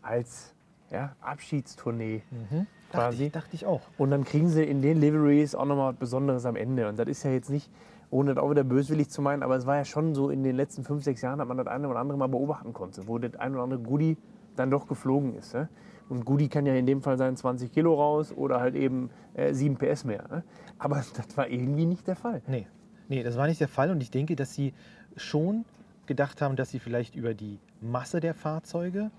[0.00, 0.54] als
[0.90, 3.26] ja, Abschiedstournee Dachte quasi.
[3.26, 3.82] ich, dachte ich auch.
[3.98, 6.88] Und dann kriegen sie in den Liveries auch nochmal was Besonderes am Ende.
[6.88, 7.70] Und das ist ja jetzt nicht,
[8.10, 10.56] ohne das auch wieder böswillig zu meinen, aber es war ja schon so, in den
[10.56, 13.36] letzten fünf, sechs Jahren hat man das eine oder andere mal beobachten konnte, wo das
[13.36, 14.16] ein oder andere Goodie
[14.56, 15.54] dann doch geflogen ist.
[15.54, 15.68] Ne?
[16.08, 19.54] Und Goodie kann ja in dem Fall sein 20 Kilo raus oder halt eben äh,
[19.54, 20.24] 7 PS mehr.
[20.28, 20.42] Ne?
[20.78, 22.42] Aber das war irgendwie nicht der Fall.
[22.46, 22.66] Nee.
[23.08, 23.90] nee, das war nicht der Fall.
[23.90, 24.74] Und ich denke, dass sie
[25.16, 25.64] schon
[26.06, 29.12] gedacht haben, dass sie vielleicht über die Masse der Fahrzeuge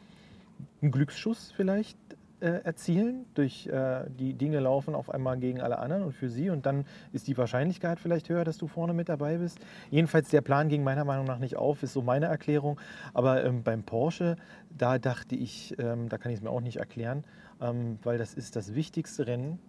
[0.81, 1.97] einen Glücksschuss vielleicht
[2.41, 3.25] äh, erzielen.
[3.33, 6.49] Durch äh, die Dinge laufen auf einmal gegen alle anderen und für sie.
[6.49, 9.59] Und dann ist die Wahrscheinlichkeit vielleicht höher, dass du vorne mit dabei bist.
[9.89, 12.79] Jedenfalls der Plan ging meiner Meinung nach nicht auf, ist so meine Erklärung.
[13.13, 14.35] Aber ähm, beim Porsche,
[14.75, 17.23] da dachte ich, ähm, da kann ich es mir auch nicht erklären,
[17.61, 19.59] ähm, weil das ist das wichtigste Rennen,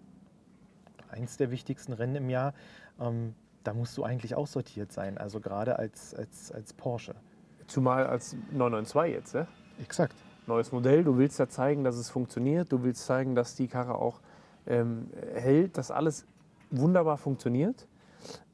[1.10, 2.54] eins der wichtigsten Rennen im Jahr.
[3.00, 7.14] Ähm, da musst du eigentlich aussortiert sein, also gerade als, als, als Porsche.
[7.66, 9.34] Zumal als 992 jetzt.
[9.34, 9.46] Ne?
[9.80, 10.14] Exakt.
[10.46, 12.72] Neues Modell, du willst ja zeigen, dass es funktioniert.
[12.72, 14.20] Du willst zeigen, dass die Karre auch
[14.66, 16.26] ähm, hält, dass alles
[16.70, 17.86] wunderbar funktioniert.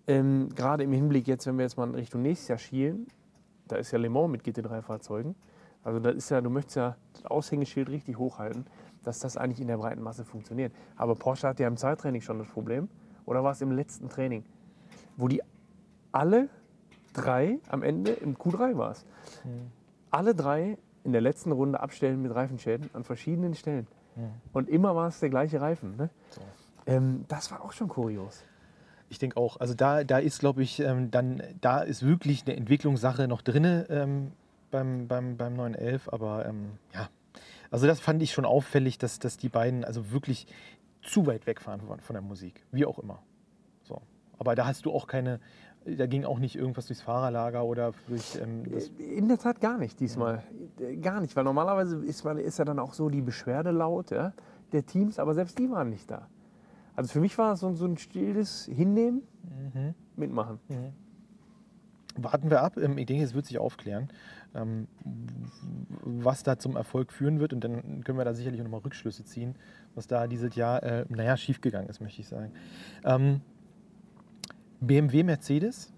[0.07, 3.07] Ähm, Gerade im Hinblick jetzt, wenn wir jetzt mal in Richtung nächstes Jahr schielen,
[3.69, 5.35] da ist ja Le Mans mit GT3-Fahrzeugen.
[5.83, 8.67] Also das ist ja, du möchtest ja das Aushängeschild richtig hochhalten,
[9.05, 10.73] dass das eigentlich in der breiten Masse funktioniert.
[10.97, 12.89] Aber Porsche hatte ja im Zeittraining schon das Problem.
[13.25, 14.45] Oder war es im letzten Training?
[15.17, 15.43] Wo die
[16.13, 16.49] alle
[17.13, 19.05] drei am Ende im Q3 war es.
[20.11, 23.87] Alle drei in der letzten Runde abstellen mit Reifenschäden an verschiedenen Stellen.
[24.53, 25.97] Und immer war es der gleiche Reifen.
[25.97, 26.11] Ne?
[26.31, 26.41] So.
[26.87, 28.43] Ähm, das war auch schon kurios.
[29.11, 29.59] Ich denke auch.
[29.59, 33.85] Also da, da ist, glaube ich, ähm, dann, da ist wirklich eine Entwicklungssache noch drin
[33.89, 34.33] ähm,
[34.71, 36.13] beim, beim, beim 911.
[36.13, 37.09] Aber ähm, ja,
[37.71, 40.47] also das fand ich schon auffällig, dass, dass die beiden also wirklich
[41.03, 42.65] zu weit wegfahren von, von der Musik.
[42.73, 43.23] Wie auch immer.
[43.85, 44.03] So.
[44.39, 45.41] Aber da hast du auch keine,
[45.97, 49.79] da ging auch nicht irgendwas durchs Fahrerlager oder durch ähm, das, In der Tat gar
[49.79, 50.43] nicht diesmal.
[50.81, 54.33] Äh, Gar nicht, weil normalerweise ist, ist ja dann auch so die Beschwerde laut ja,
[54.73, 56.29] der Teams, aber selbst die waren nicht da.
[56.97, 59.23] Also für mich war es so, so ein stilles Hinnehmen,
[60.17, 60.59] mitmachen.
[62.17, 62.77] warten wir ab.
[62.77, 64.09] Ähm, Ich denke, es wird sich aufklären,
[64.55, 64.89] ähm,
[66.03, 67.53] was da zum Erfolg führen wird.
[67.53, 69.55] Und dann können wir da sicherlich nochmal Rückschlüsse ziehen,
[69.95, 72.53] was da dieses Jahr, äh, naja, schiefgegangen ist, möchte ich sagen.
[74.81, 75.93] BMW, Mercedes.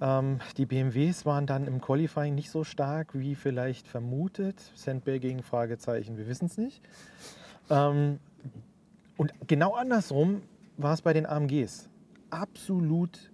[0.00, 4.60] Ähm, die BMWs waren dann im Qualifying nicht so stark wie vielleicht vermutet.
[4.74, 6.82] Sandbagging, Fragezeichen, wir wissen es nicht.
[7.70, 8.18] Ähm,
[9.16, 10.42] und genau andersrum
[10.76, 11.88] war es bei den AMGs.
[12.30, 13.30] Absolut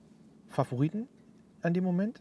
[0.49, 1.09] Favoriten
[1.63, 2.21] an dem Moment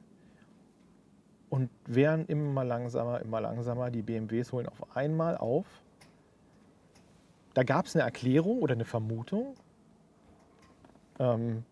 [1.49, 3.91] und werden immer langsamer, immer langsamer.
[3.91, 5.65] Die BMWs holen auf einmal auf.
[7.53, 9.55] Da gab es eine Erklärung oder eine Vermutung.
[11.19, 11.63] Ähm,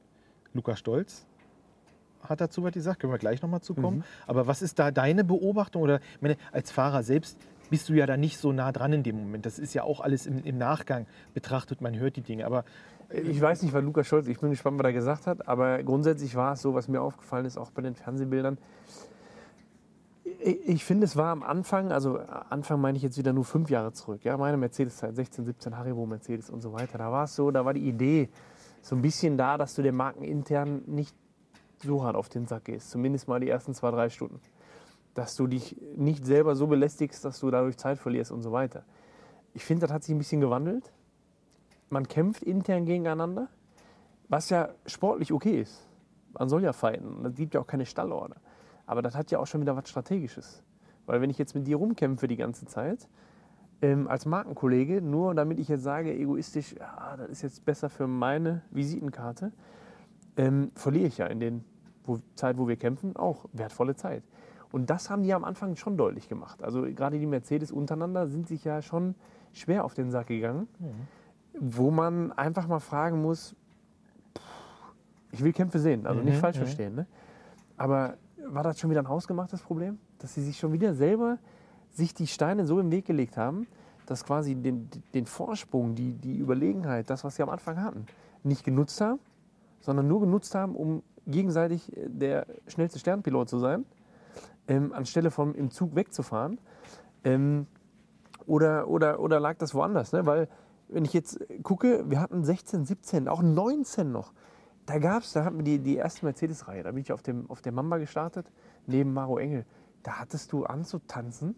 [0.53, 1.25] Luca Stolz
[2.21, 4.03] hat dazu was gesagt, können wir gleich nochmal zukommen.
[4.25, 5.81] Aber was ist da deine Beobachtung?
[5.81, 7.37] Oder meine, als Fahrer selbst
[7.69, 9.45] bist du ja da nicht so nah dran in dem Moment.
[9.45, 12.45] Das ist ja auch alles im, im Nachgang betrachtet, man hört die Dinge.
[12.45, 12.65] Aber
[13.09, 16.35] Ich weiß nicht, was Lukas Scholz, ich bin gespannt, was er gesagt hat, aber grundsätzlich
[16.35, 18.57] war es so, was mir aufgefallen ist, auch bei den Fernsehbildern.
[20.23, 23.69] Ich, ich finde, es war am Anfang, also Anfang meine ich jetzt wieder nur fünf
[23.69, 26.97] Jahre zurück, ja, meine Mercedes-Zeit, 16, 17, Haribo, Mercedes und so weiter.
[26.97, 28.29] Da war es so, da war die Idee
[28.87, 31.15] so ein bisschen da, dass du der Marken intern nicht
[31.83, 34.39] so hart auf den Sack gehst, zumindest mal die ersten zwei, drei Stunden.
[35.13, 38.83] Dass du dich nicht selber so belästigst, dass du dadurch Zeit verlierst und so weiter.
[39.53, 40.91] Ich finde, das hat sich ein bisschen gewandelt
[41.89, 43.47] man kämpft intern gegeneinander,
[44.29, 45.87] was ja sportlich okay ist.
[46.37, 47.25] Man soll ja fighten.
[47.25, 48.37] Es gibt ja auch keine Stallorder.
[48.85, 50.63] Aber das hat ja auch schon wieder was Strategisches.
[51.05, 53.07] Weil wenn ich jetzt mit dir rumkämpfe die ganze Zeit,
[53.81, 58.07] ähm, als Markenkollege, nur damit ich jetzt sage, egoistisch, ja, das ist jetzt besser für
[58.07, 59.51] meine Visitenkarte,
[60.35, 61.53] ähm, verliere ich ja in der
[62.03, 64.23] wo, Zeit, wo wir kämpfen, auch wertvolle Zeit.
[64.71, 66.63] Und das haben die am Anfang schon deutlich gemacht.
[66.63, 69.15] Also gerade die Mercedes untereinander sind sich ja schon
[69.53, 70.67] schwer auf den Sack gegangen
[71.59, 73.55] wo man einfach mal fragen muss,
[74.37, 74.43] pff,
[75.31, 76.61] ich will Kämpfe sehen, also nicht Mhm, falsch mhm.
[76.61, 76.95] verstehen.
[76.95, 77.07] Ne?
[77.75, 79.99] Aber war das schon wieder ein hausgemachtes Problem?
[80.19, 81.37] Dass sie sich schon wieder selber
[81.91, 83.67] sich die Steine so im Weg gelegt haben,
[84.05, 88.05] dass quasi den, den Vorsprung, die, die Überlegenheit, das, was sie am Anfang hatten,
[88.43, 89.19] nicht genutzt haben,
[89.81, 93.85] sondern nur genutzt haben, um gegenseitig äh, der schnellste Sternpilot zu sein,
[94.67, 96.59] ähm, anstelle von im Zug wegzufahren.
[97.23, 97.67] Ähm,
[98.45, 100.13] oder, oder, oder lag das woanders?
[100.13, 100.25] Ne?
[100.25, 100.47] Weil,
[100.87, 104.31] wenn ich jetzt gucke, wir hatten 16, 17, auch 19 noch.
[104.85, 106.83] Da gab es, da hatten wir die, die erste Mercedes-Reihe.
[106.83, 108.49] Da bin ich auf, dem, auf der Mamba gestartet,
[108.85, 109.65] neben Maro Engel.
[110.03, 111.55] Da hattest du anzutanzen.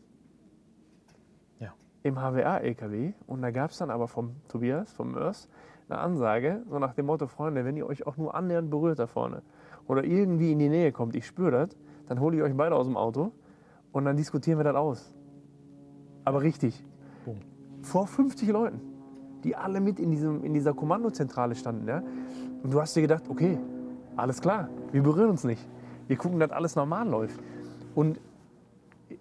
[2.03, 3.13] Im HWA-LKW.
[3.27, 5.49] Und da gab es dann aber vom Tobias, vom Mörs,
[5.89, 9.07] eine Ansage, so nach dem Motto, Freunde, wenn ihr euch auch nur annähernd berührt da
[9.07, 9.41] vorne
[9.87, 11.69] oder irgendwie in die Nähe kommt, ich spüre das,
[12.07, 13.31] dann hole ich euch beide aus dem Auto
[13.91, 15.13] und dann diskutieren wir das aus.
[16.25, 16.83] Aber richtig.
[17.25, 17.37] Boom.
[17.81, 18.81] Vor 50 Leuten,
[19.43, 21.87] die alle mit in, diesem, in dieser Kommandozentrale standen.
[21.87, 22.03] Ja?
[22.61, 23.57] Und du hast dir gedacht, okay,
[24.15, 25.67] alles klar, wir berühren uns nicht.
[26.07, 27.39] Wir gucken, dass alles normal läuft.
[27.95, 28.19] Und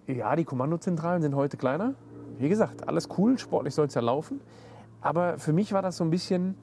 [0.07, 1.95] ja, die Kommandozentralen sind heute kleiner.
[2.39, 4.39] Wie gesagt, alles cool, sportlich soll es ja laufen.
[5.01, 6.55] Aber für mich war das so ein bisschen,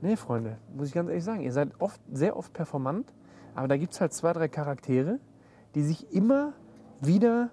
[0.00, 3.12] nee, Freunde, muss ich ganz ehrlich sagen, ihr seid oft, sehr oft performant,
[3.56, 5.18] aber da gibt es halt zwei, drei Charaktere,
[5.74, 6.52] die sich immer
[7.00, 7.50] wieder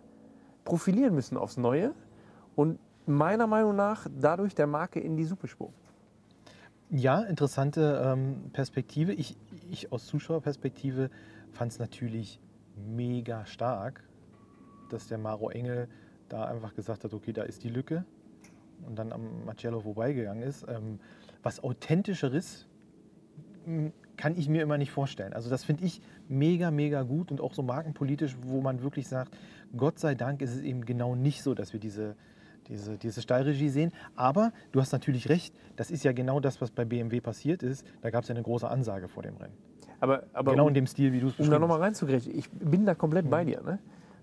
[0.66, 1.94] profilieren müssen aufs Neue
[2.56, 5.74] und meiner Meinung nach dadurch der Marke in die Suppe spucken.
[6.90, 9.14] Ja, interessante ähm, Perspektive.
[9.14, 9.36] Ich,
[9.70, 11.10] ich aus Zuschauerperspektive
[11.52, 12.40] fand es natürlich
[12.76, 14.04] mega stark,
[14.90, 15.90] dass der Maro Engel
[16.30, 18.06] da einfach gesagt hat, okay, da ist die Lücke
[18.86, 20.66] und dann am Marcello vorbeigegangen ist.
[20.68, 21.00] Ähm,
[21.44, 22.68] was authentischeres
[23.66, 25.34] m, kann ich mir immer nicht vorstellen.
[25.34, 29.38] Also das finde ich mega, mega gut und auch so markenpolitisch, wo man wirklich sagt,
[29.76, 32.16] Gott sei Dank ist es eben genau nicht so, dass wir diese,
[32.68, 33.92] diese, diese Stallregie sehen.
[34.16, 37.86] Aber du hast natürlich recht, das ist ja genau das, was bei BMW passiert ist.
[38.02, 39.54] Da gab es ja eine große Ansage vor dem Rennen.
[40.00, 42.50] Aber, aber genau um, in dem Stil, wie du es um da nochmal reinzugreifen, ich
[42.52, 43.62] bin da komplett bei dir.
[43.62, 43.80] Ne?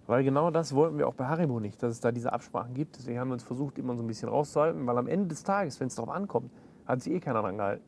[0.07, 2.99] Weil genau das wollten wir auch bei Haribo nicht, dass es da diese Absprachen gibt.
[2.99, 5.81] Deswegen haben wir uns versucht, immer so ein bisschen rauszuhalten, weil am Ende des Tages,
[5.81, 6.51] wenn es darauf ankommt,
[6.87, 7.85] hat sich eh keiner dran gehalten.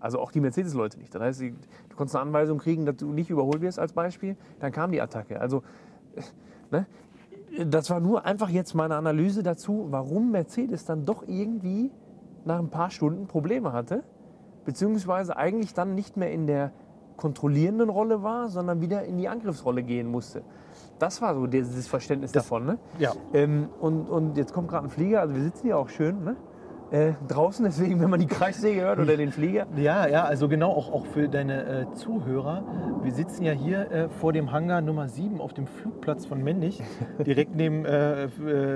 [0.00, 1.14] Also auch die Mercedes-Leute nicht.
[1.14, 4.72] Das heißt, du konntest eine Anweisung kriegen, dass du nicht überholt wirst als Beispiel, dann
[4.72, 5.40] kam die Attacke.
[5.40, 5.62] Also,
[6.70, 6.86] ne?
[7.66, 11.90] das war nur einfach jetzt meine Analyse dazu, warum Mercedes dann doch irgendwie
[12.44, 14.04] nach ein paar Stunden Probleme hatte,
[14.64, 16.72] beziehungsweise eigentlich dann nicht mehr in der
[17.16, 20.42] kontrollierenden Rolle war, sondern wieder in die Angriffsrolle gehen musste.
[20.98, 22.66] Das war so dieses Verständnis Das- davon.
[22.66, 22.78] Ne?
[22.98, 23.12] Ja.
[23.32, 26.36] Ähm, und, und jetzt kommt gerade ein Flieger, also wir sitzen hier auch schön ne?
[26.90, 29.66] Äh, draußen, deswegen, wenn man die Kreissäge hört oder den Flieger.
[29.76, 32.64] Ja, ja, also genau, auch, auch für deine äh, Zuhörer.
[33.02, 36.82] Wir sitzen ja hier äh, vor dem Hangar Nummer 7 auf dem Flugplatz von Mendig,
[37.26, 38.28] direkt neben äh, äh,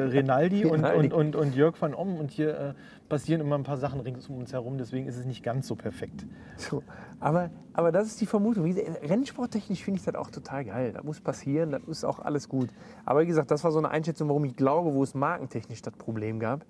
[0.09, 1.07] Renaldi und, Rinaldi.
[1.07, 2.17] und, und, und Jörg van Om.
[2.17, 2.75] Und hier äh,
[3.09, 5.75] passieren immer ein paar Sachen rings um uns herum, deswegen ist es nicht ganz so
[5.75, 6.27] perfekt.
[6.57, 6.83] So.
[7.19, 8.65] Aber, aber das ist die Vermutung.
[8.65, 10.93] Rennsporttechnisch finde ich das auch total geil.
[10.93, 12.69] Das muss passieren, das ist auch alles gut.
[13.05, 15.95] Aber wie gesagt, das war so eine Einschätzung, warum ich glaube, wo es markentechnisch das
[15.95, 16.65] Problem gab.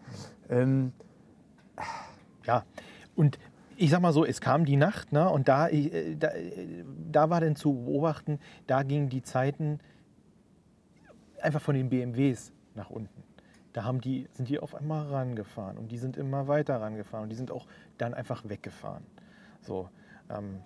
[0.48, 0.92] Ähm,
[2.44, 2.64] Ja,
[3.14, 3.38] und
[3.76, 6.30] ich sag mal so, es kam die Nacht, ne, und da, äh, da,
[7.10, 9.80] da war dann zu beobachten, da gingen die Zeiten
[11.40, 13.22] einfach von den BMWs nach unten.
[13.72, 17.30] Da haben die, sind die auf einmal rangefahren und die sind immer weiter rangefahren und
[17.30, 17.66] die sind auch
[17.98, 19.04] dann einfach weggefahren.
[19.62, 19.88] So,
[20.30, 20.60] ähm,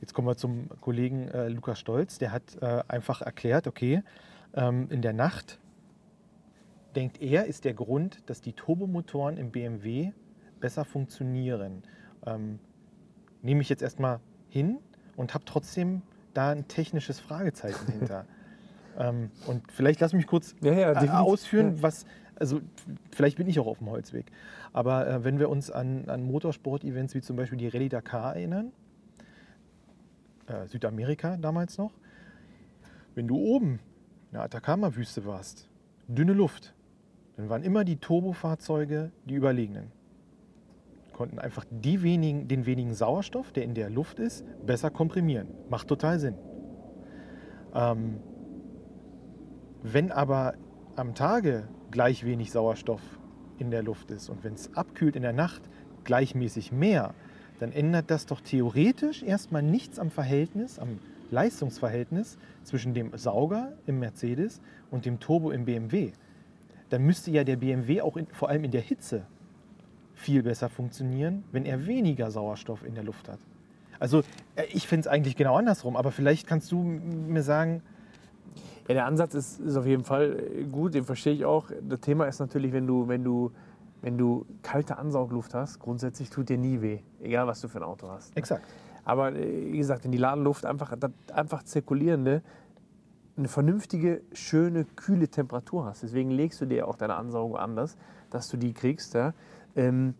[0.00, 4.02] jetzt kommen wir zum Kollegen äh, Lukas Stolz, der hat äh, einfach erklärt, okay,
[4.54, 5.58] ähm, in der Nacht
[6.94, 10.12] denkt er, ist der Grund, dass die Turbomotoren im BMW
[10.60, 11.82] besser funktionieren.
[12.26, 12.58] Ähm,
[13.42, 14.78] nehme ich jetzt erstmal hin
[15.16, 16.02] und habe trotzdem
[16.34, 18.26] da ein technisches Fragezeichen hinter.
[18.98, 21.82] ähm, und vielleicht lass mich kurz Ja, ja, äh, ausführen, Ja.
[21.82, 22.60] was, also
[23.10, 24.26] vielleicht bin ich auch auf dem Holzweg.
[24.72, 28.72] Aber äh, wenn wir uns an, an Motorsport-Events wie zum Beispiel die Rallye Dakar erinnern,
[30.46, 31.92] äh, Südamerika damals noch,
[33.14, 33.80] wenn du oben
[34.30, 35.68] in der Atacama-Wüste warst,
[36.08, 36.74] dünne Luft,
[37.36, 39.92] dann waren immer die Turbofahrzeuge die überlegenen.
[41.16, 45.48] Konnten einfach die wenigen, den wenigen Sauerstoff, der in der Luft ist, besser komprimieren.
[45.70, 46.34] Macht total Sinn.
[47.74, 48.18] Ähm,
[49.82, 50.56] wenn aber
[50.94, 53.00] am Tage gleich wenig Sauerstoff
[53.58, 55.62] in der Luft ist und wenn es abkühlt in der Nacht
[56.04, 57.14] gleichmäßig mehr,
[57.60, 60.98] dann ändert das doch theoretisch erstmal nichts am Verhältnis, am
[61.30, 66.12] Leistungsverhältnis zwischen dem Sauger im Mercedes und dem Turbo im BMW.
[66.90, 69.24] Dann müsste ja der BMW auch in, vor allem in der Hitze
[70.16, 73.38] viel besser funktionieren, wenn er weniger Sauerstoff in der Luft hat.
[74.00, 74.22] Also
[74.56, 77.82] äh, ich finde es eigentlich genau andersrum, aber vielleicht kannst du mir sagen,
[78.88, 81.70] Ja, der Ansatz ist, ist auf jeden Fall äh, gut, den verstehe ich auch.
[81.88, 83.52] Das Thema ist natürlich, wenn du, wenn du,
[84.02, 87.84] wenn du kalte Ansaugluft hast, grundsätzlich tut dir nie weh, egal was du für ein
[87.84, 88.36] Auto hast.
[88.36, 88.64] exakt,
[89.04, 90.96] Aber äh, wie gesagt, in die Ladenluft einfach,
[91.32, 92.42] einfach zirkulierende,
[93.36, 96.02] eine vernünftige, schöne, kühle Temperatur hast.
[96.02, 97.98] Deswegen legst du dir auch deine Ansaugung anders,
[98.30, 99.12] dass du die kriegst.
[99.14, 99.34] Ja?
[99.76, 100.14] Ähm,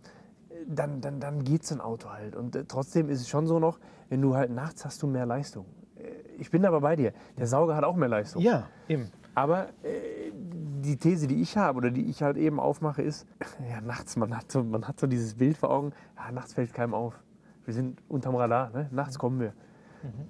[0.68, 2.36] dann, dann, dann geht es ein Auto halt.
[2.36, 5.26] Und äh, trotzdem ist es schon so noch, wenn du halt nachts hast du mehr
[5.26, 5.66] Leistung.
[5.96, 7.12] Äh, ich bin aber bei dir.
[7.38, 8.42] Der Sauger hat auch mehr Leistung.
[8.42, 9.10] ja, eben.
[9.34, 10.32] Aber äh,
[10.80, 13.26] die These, die ich habe oder die ich halt eben aufmache, ist,
[13.70, 16.72] ja, nachts, man hat so, man hat so dieses Bild vor Augen, ja, nachts fällt
[16.72, 17.22] keinem auf.
[17.64, 18.88] Wir sind unterm Radar, ne?
[18.92, 19.52] nachts kommen wir.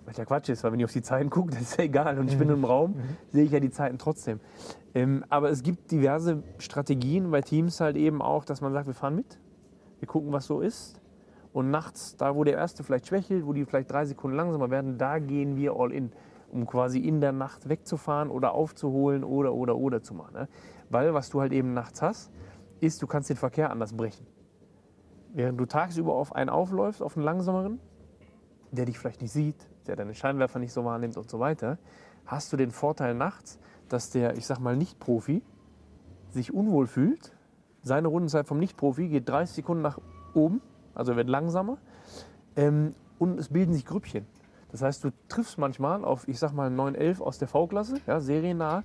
[0.05, 2.19] Was ja Quatsch ist, weil wenn ich auf die Zeiten gucke, das ist ja egal.
[2.19, 2.97] Und ich bin im Raum,
[3.31, 4.41] sehe ich ja die Zeiten trotzdem.
[4.95, 8.95] Ähm, aber es gibt diverse Strategien bei Teams halt eben auch, dass man sagt, wir
[8.95, 9.39] fahren mit,
[10.01, 11.01] wir gucken, was so ist.
[11.53, 14.99] Und nachts, da wo der erste vielleicht schwächelt, wo die vielleicht drei Sekunden langsamer werden,
[14.99, 16.13] da gehen wir all in.
[16.53, 20.35] um quasi in der Nacht wegzufahren oder aufzuholen oder oder oder zu machen.
[20.35, 20.49] Ne?
[20.91, 22.31] Weil was du halt eben nachts hast,
[22.81, 24.27] ist, du kannst den Verkehr anders brechen.
[25.35, 27.81] Während du tagsüber auf einen aufläufst, auf einen langsameren,
[28.71, 31.79] der dich vielleicht nicht sieht, der deine Scheinwerfer nicht so wahrnimmt und so weiter,
[32.27, 35.43] hast du den Vorteil nachts, dass der, ich sag mal, Nicht-Profi
[36.31, 37.33] sich unwohl fühlt.
[37.83, 39.99] Seine Rundenzeit vom Nicht-Profi geht 30 Sekunden nach
[40.35, 40.61] oben,
[40.95, 41.79] also er wird langsamer.
[42.57, 44.27] Ähm, und es bilden sich Grüppchen.
[44.73, 48.83] Das heißt, du triffst manchmal auf, ich sag mal, 911 aus der V-Klasse, ja, seriennah,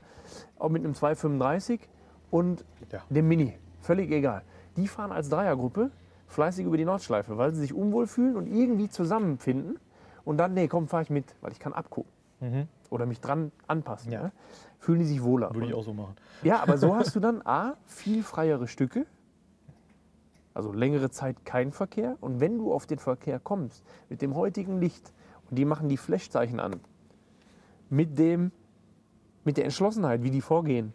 [0.58, 1.90] auch mit einem 235
[2.30, 3.02] und Ja.
[3.10, 3.58] dem Mini.
[3.82, 4.44] Völlig egal.
[4.78, 5.92] Die fahren als Dreiergruppe
[6.32, 9.80] fleißig über die Nordschleife, weil sie sich unwohl fühlen und irgendwie zusammenfinden.
[10.24, 12.12] Und dann, nee, komm, fahr ich mit, weil ich kann abgucken.
[12.90, 14.12] Oder mich dran anpassen.
[14.12, 14.24] Ja.
[14.24, 14.32] Ja.
[14.80, 15.54] Fühlen die sich wohler.
[15.54, 16.16] Würde ich auch so machen.
[16.42, 19.06] ja, aber so hast du dann A, viel freiere Stücke,
[20.54, 22.18] also längere Zeit kein Verkehr.
[22.20, 25.14] Und wenn du auf den Verkehr kommst, mit dem heutigen Licht,
[25.50, 26.80] und die machen die Flashzeichen an,
[27.90, 28.52] mit, dem,
[29.44, 30.94] mit der Entschlossenheit, wie die vorgehen,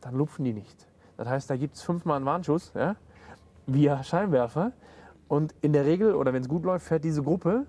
[0.00, 0.86] dann lupfen die nicht.
[1.16, 2.96] Das heißt, da gibt es fünfmal einen Warnschuss, ja,
[3.68, 4.72] via Scheinwerfer.
[5.28, 7.66] Und in der Regel, oder wenn es gut läuft, fährt diese Gruppe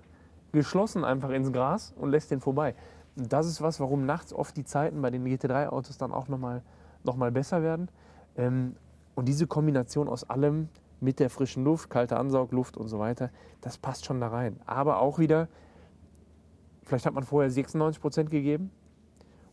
[0.52, 2.74] geschlossen einfach ins Gras und lässt den vorbei.
[3.16, 6.62] Und das ist was, warum nachts oft die Zeiten bei den GT3-Autos dann auch nochmal
[7.04, 7.88] noch mal besser werden.
[8.36, 8.76] Ähm,
[9.14, 10.68] und diese Kombination aus allem
[11.00, 14.60] mit der frischen Luft, kalte Ansaugluft und so weiter, das passt schon da rein.
[14.66, 15.48] Aber auch wieder,
[16.84, 18.70] vielleicht hat man vorher 96 Prozent gegeben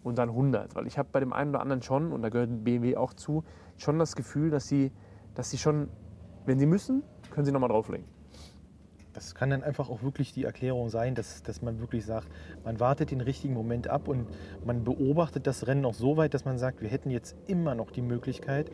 [0.03, 0.75] und dann 100.
[0.75, 3.43] Weil ich habe bei dem einen oder anderen schon, und da gehört BMW auch zu,
[3.77, 4.91] schon das Gefühl, dass sie,
[5.35, 5.89] dass sie schon,
[6.47, 8.05] wenn sie müssen, können sie nochmal drauflegen.
[9.13, 12.27] Das kann dann einfach auch wirklich die Erklärung sein, dass, dass man wirklich sagt,
[12.63, 14.27] man wartet den richtigen Moment ab und
[14.63, 17.89] man beobachtet das Rennen noch so weit, dass man sagt, wir hätten jetzt immer noch
[17.89, 18.71] die Möglichkeit,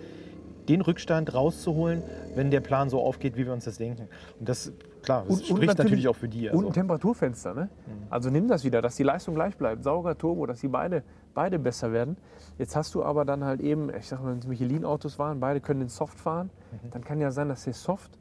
[0.67, 2.03] den Rückstand rauszuholen,
[2.35, 4.07] wenn der Plan so aufgeht, wie wir uns das denken.
[4.39, 6.49] Und das, klar, das spricht natürlich, auch für die.
[6.49, 6.67] Und Also.
[6.67, 7.53] ein Temperaturfenster.
[7.53, 7.69] Ne?
[8.09, 9.83] Also nimm das wieder, dass die Leistung gleich bleibt.
[9.83, 11.03] Sauger, Turbo, dass die beide,
[11.33, 12.17] beide besser werden.
[12.57, 15.61] Jetzt hast du aber dann halt eben, ich sag mal, wenn es Michelin-Autos waren, beide
[15.61, 16.49] können den Soft fahren.
[16.71, 16.91] Mhm.
[16.91, 18.17] Dann kann ja sein, dass der Soft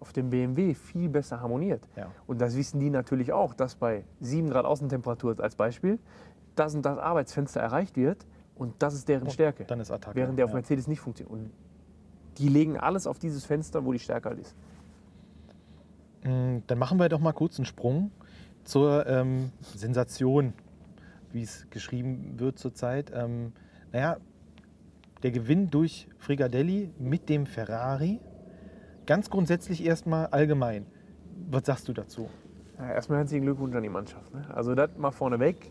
[0.00, 1.86] auf dem BMW viel besser harmoniert.
[1.96, 2.10] Ja.
[2.26, 5.98] Und das wissen die natürlich auch, dass bei 7 Grad Außentemperatur als Beispiel
[6.56, 9.64] das und das Arbeitsfenster erreicht wird und das ist deren Stärke.
[9.64, 10.16] dann ist Attacke.
[10.16, 10.56] Während der auf ja.
[10.56, 11.32] Mercedes nicht funktioniert.
[11.32, 11.50] Und
[12.38, 14.54] die legen alles auf dieses Fenster, wo die Stärke halt ist.
[16.24, 18.10] Mm, Dann machen wir doch mal kurz einen Sprung
[18.64, 20.52] zur ähm, Sensation,
[21.32, 23.12] wie es geschrieben wird zurzeit.
[23.14, 23.52] Ähm,
[23.92, 24.16] naja,
[25.22, 28.20] der Gewinn durch Frigadelli mit dem Ferrari.
[29.06, 30.86] Ganz grundsätzlich erstmal allgemein.
[31.50, 32.28] Was sagst du dazu?
[32.78, 34.32] Ja, erstmal herzlichen Glückwunsch an die Mannschaft.
[34.32, 34.44] Ne?
[34.54, 35.70] Also das mal vorneweg.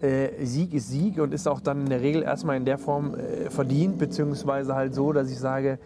[0.00, 3.14] Äh, Sieg ist Sieg und ist auch dann in der Regel erstmal in der Form
[3.14, 5.78] äh, verdient, beziehungsweise halt so, dass ich sage,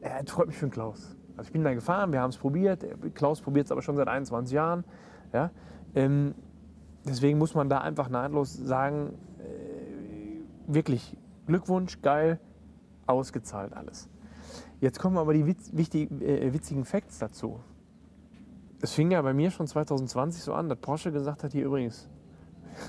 [0.00, 1.16] äh, freut mich für den Klaus.
[1.36, 2.82] Also ich bin da gefahren, wir haben es probiert.
[2.82, 4.84] Der Klaus probiert es aber schon seit 21 Jahren.
[5.32, 5.50] Ja?
[5.94, 6.34] Ähm,
[7.04, 12.38] deswegen muss man da einfach neidlos sagen, äh, wirklich Glückwunsch, geil,
[13.06, 14.08] ausgezahlt alles.
[14.80, 17.60] Jetzt kommen aber die witz, wichtig, äh, witzigen Facts dazu.
[18.80, 22.08] Es fing ja bei mir schon 2020 so an, dass Porsche gesagt hat, hier übrigens,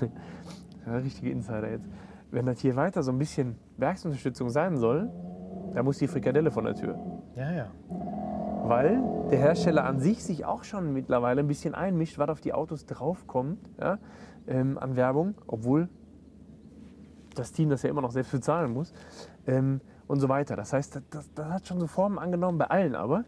[0.86, 1.88] ja, richtige Insider jetzt,
[2.30, 5.10] wenn das hier weiter so ein bisschen Werksunterstützung sein soll,
[5.74, 6.98] da muss die Frikadelle von der Tür.
[7.34, 7.70] Ja, ja.
[8.70, 9.02] Weil
[9.32, 12.86] der Hersteller an sich sich auch schon mittlerweile ein bisschen einmischt, was auf die Autos
[12.86, 13.98] draufkommt ja,
[14.46, 15.88] ähm, an Werbung, obwohl
[17.34, 18.92] das Team das ja immer noch selbst bezahlen muss
[19.48, 20.54] ähm, und so weiter.
[20.54, 23.24] Das heißt, das, das, das hat schon so Formen angenommen, bei allen aber,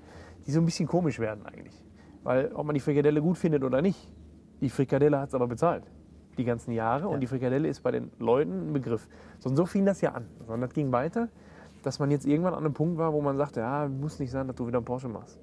[0.47, 1.85] die so ein bisschen komisch werden eigentlich.
[2.23, 4.13] Weil ob man die Frikadelle gut findet oder nicht,
[4.61, 5.83] die Frikadelle hat es aber bezahlt.
[6.39, 9.09] Die ganzen Jahre und die Frikadelle ist bei den Leuten ein Begriff.
[9.41, 10.29] So, und so fing das ja an.
[10.39, 11.31] Sondern das ging weiter,
[11.83, 14.47] dass man jetzt irgendwann an einem Punkt war, wo man sagte, ja, muss nicht sein,
[14.47, 15.39] dass du wieder einen Porsche machst.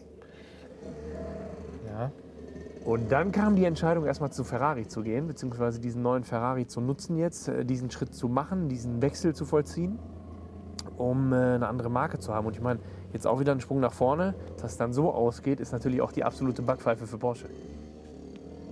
[1.88, 2.12] ja.
[2.86, 6.82] Und dann kam die Entscheidung, erstmal zu Ferrari zu gehen, beziehungsweise diesen neuen Ferrari zu
[6.82, 9.99] nutzen jetzt, äh, diesen Schritt zu machen, diesen Wechsel zu vollziehen,
[10.97, 12.47] um äh, eine andere Marke zu haben.
[12.47, 12.80] Und ich meine,
[13.13, 16.12] jetzt auch wieder ein Sprung nach vorne, dass es dann so ausgeht, ist natürlich auch
[16.12, 17.49] die absolute Backpfeife für Porsche.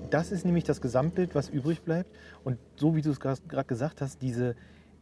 [0.10, 2.10] Das ist nämlich das Gesamtbild, was übrig bleibt.
[2.44, 4.56] Und so wie du es gerade gesagt hast, diese,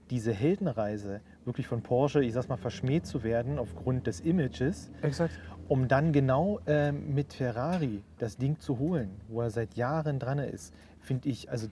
[0.10, 5.34] diese Heldenreise wirklich von Porsche, ich sag's mal, verschmäht zu werden aufgrund des Images, Exakt.
[5.68, 10.40] um dann genau äh, mit Ferrari das Ding zu holen, wo er seit Jahren dran
[10.40, 11.68] ist, finde ich, also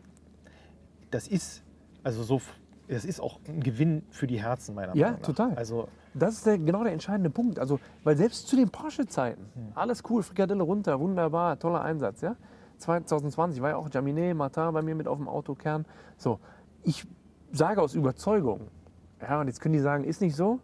[1.11, 1.63] das ist,
[2.03, 2.41] also so,
[2.87, 5.27] das ist auch ein Gewinn für die Herzen meiner Ja, Meinung nach.
[5.27, 5.53] total.
[5.55, 7.57] Also Das ist der, genau der entscheidende Punkt.
[7.57, 9.43] Also, weil selbst zu den Porsche-Zeiten,
[9.73, 12.21] alles cool, Frikadelle runter, wunderbar, toller Einsatz.
[12.21, 12.35] Ja?
[12.77, 15.85] 2020 war ja auch Jaminet, Martin bei mir mit auf dem Autokern.
[16.17, 16.39] So,
[16.83, 17.05] ich
[17.51, 18.61] sage aus Überzeugung,
[19.23, 20.59] ja, und jetzt können die sagen, ist nicht so,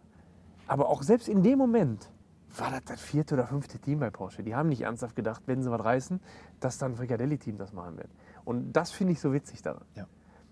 [0.66, 2.10] aber auch selbst in dem Moment
[2.56, 4.42] war das das vierte oder fünfte Team bei Porsche.
[4.42, 6.20] Die haben nicht ernsthaft gedacht, wenn sie was reißen,
[6.58, 8.10] dass dann ein Frikadelli-Team das machen wird.
[8.44, 9.84] Und das finde ich so witzig daran.
[9.94, 10.06] Ja.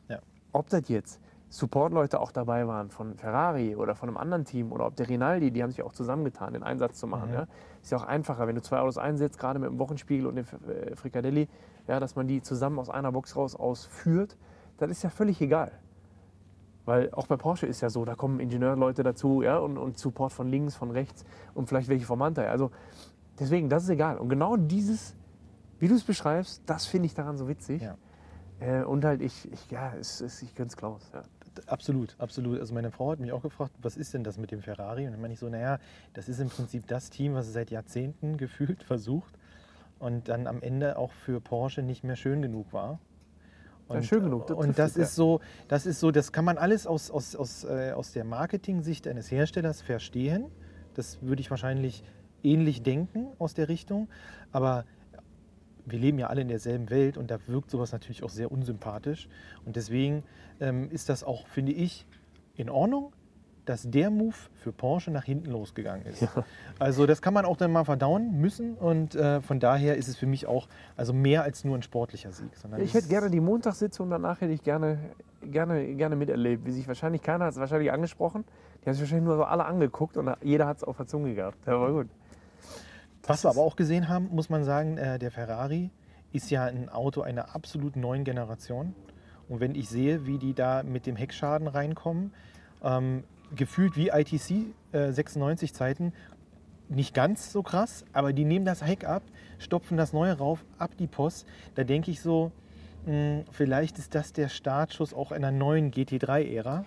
[0.09, 0.21] ja.
[0.53, 4.87] ob das jetzt Support-Leute auch dabei waren von Ferrari oder von einem anderen Team oder
[4.87, 7.31] ob der Rinaldi, die haben sich auch zusammengetan, den Einsatz zu machen.
[7.31, 7.35] Mhm.
[7.35, 7.47] Ja.
[7.83, 10.45] Ist ja auch einfacher, wenn du zwei Autos einsetzt, gerade mit dem Wochenspiegel und dem
[10.69, 11.49] äh, Frikadelli,
[11.87, 14.37] ja, dass man die zusammen aus einer Box raus ausführt,
[14.77, 15.73] das ist ja völlig egal.
[16.89, 20.33] Weil auch bei Porsche ist ja so, da kommen Ingenieurleute dazu ja, und, und Support
[20.33, 22.47] von links, von rechts und vielleicht welche vom Mantel.
[22.47, 22.71] Also
[23.39, 24.17] deswegen, das ist egal.
[24.17, 25.15] Und genau dieses,
[25.81, 27.83] wie du es beschreibst, das finde ich daran so witzig.
[27.83, 27.99] Ja.
[28.61, 31.11] Äh, und halt, ich, ich ja, es, es, ich gönn's Klaus.
[31.13, 31.25] Ja.
[31.67, 32.59] Absolut, absolut.
[32.59, 35.05] Also meine Frau hat mich auch gefragt, was ist denn das mit dem Ferrari?
[35.05, 35.81] Und dann meine ich so, naja,
[36.15, 39.35] das ist im Prinzip das Team, was es seit Jahrzehnten gefühlt versucht
[39.99, 42.99] und dann am Ende auch für Porsche nicht mehr schön genug war.
[43.91, 46.87] Ja, schön genug, das und das ist so, das ist so, das kann man alles
[46.87, 50.47] aus, aus, aus, äh, aus der Marketing-Sicht eines Herstellers verstehen.
[50.95, 52.03] Das würde ich wahrscheinlich
[52.43, 54.09] ähnlich denken aus der Richtung.
[54.53, 54.85] Aber
[55.87, 59.29] wir leben ja alle in derselben Welt und da wirkt sowas natürlich auch sehr unsympathisch.
[59.65, 60.23] Und deswegen
[60.61, 62.07] ähm, ist das auch, finde ich,
[62.57, 63.13] in Ordnung,
[63.69, 66.27] dass der Move für Porsche nach hinten losgegangen ist.
[66.79, 70.17] Also das kann man auch dann mal verdauen müssen und äh, von daher ist es
[70.17, 72.51] für mich auch also mehr als nur ein sportlicher Sieg.
[72.79, 74.99] Ich hätte gerne die Montagssitzung danach hätte ich gerne,
[75.43, 78.45] gerne, gerne miterlebt, wie sich wahrscheinlich keiner hat es wahrscheinlich angesprochen.
[78.81, 81.35] Die haben sich wahrscheinlich nur so alle angeguckt und jeder hat es auf der Zunge
[81.35, 81.59] gehabt.
[81.67, 82.07] Ja, war gut.
[83.27, 85.91] Was wir aber auch gesehen haben, muss man sagen, äh, der Ferrari
[86.33, 88.95] ist ja ein Auto einer absolut neuen Generation.
[89.49, 92.33] Und wenn ich sehe, wie die da mit dem Heckschaden reinkommen,
[92.83, 93.25] ähm,
[93.55, 96.13] gefühlt wie ITC äh, 96 Zeiten,
[96.89, 99.23] nicht ganz so krass, aber die nehmen das Heck ab,
[99.59, 101.47] stopfen das neue rauf, ab die Post.
[101.75, 102.51] Da denke ich so,
[103.07, 106.85] mh, vielleicht ist das der Startschuss auch einer neuen GT3-Ära.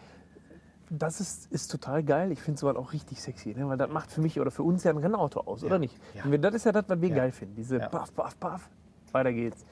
[0.90, 2.32] Das ist, ist total geil.
[2.32, 3.68] Ich finde sowas auch richtig sexy, ne?
[3.70, 5.96] weil das macht für mich oder für uns ja ein Rennauto aus, oder nicht?
[6.16, 6.24] ja.
[6.26, 7.16] Und Das ist ja das, was wir Ja.
[7.16, 7.56] geil finden.
[7.56, 7.88] Diese Ja.
[7.88, 8.70] Paff, Paff, Paff,
[9.14, 9.66] weiter geht's.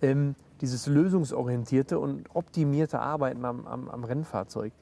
[0.00, 4.72] Ähm, dieses lösungsorientierte und optimierte Arbeiten am, am, am Rennfahrzeug.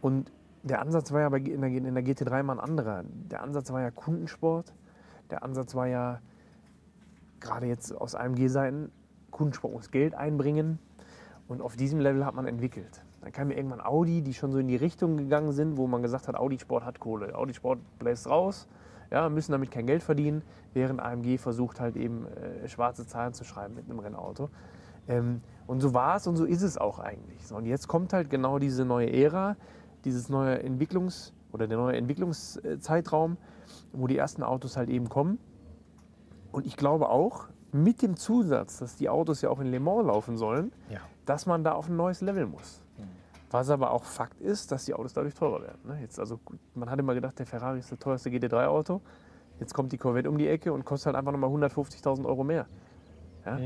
[0.00, 0.32] Und
[0.62, 3.04] der Ansatz war ja bei, in, der, in der GT3 mal ein anderer.
[3.04, 4.72] Der Ansatz war ja Kundensport.
[5.30, 6.20] Der Ansatz war ja,
[7.40, 8.90] gerade jetzt aus AMG-Seiten,
[9.30, 10.78] Kundensport muss Geld einbringen.
[11.48, 13.02] Und auf diesem Level hat man entwickelt.
[13.22, 16.02] Dann kam mir irgendwann Audi, die schon so in die Richtung gegangen sind, wo man
[16.02, 17.34] gesagt hat, Audi Sport hat Kohle.
[17.34, 18.66] Audi Sport bläst raus,
[19.10, 20.42] ja, müssen damit kein Geld verdienen,
[20.72, 24.48] während AMG versucht halt eben äh, schwarze Zahlen zu schreiben mit einem Rennauto.
[25.08, 27.46] Ähm, und so war es und so ist es auch eigentlich.
[27.46, 29.56] So, und jetzt kommt halt genau diese neue Ära,
[30.04, 33.36] dieses neue Entwicklungs- oder der neue Entwicklungszeitraum,
[33.92, 35.38] wo die ersten Autos halt eben kommen.
[36.52, 40.06] Und ich glaube auch, mit dem Zusatz, dass die Autos ja auch in Le Mans
[40.06, 40.98] laufen sollen, Ja.
[41.24, 42.82] dass man da auf ein neues Level muss.
[42.98, 43.02] Mhm.
[43.52, 45.78] Was aber auch Fakt ist, dass die Autos dadurch teurer werden.
[45.84, 45.98] Ne?
[46.00, 46.40] Jetzt also,
[46.74, 49.00] man hat immer gedacht, der Ferrari ist das teuerste GT3-Auto.
[49.60, 52.66] Jetzt kommt die Corvette um die Ecke und kostet halt einfach nochmal 150.000 Euro mehr.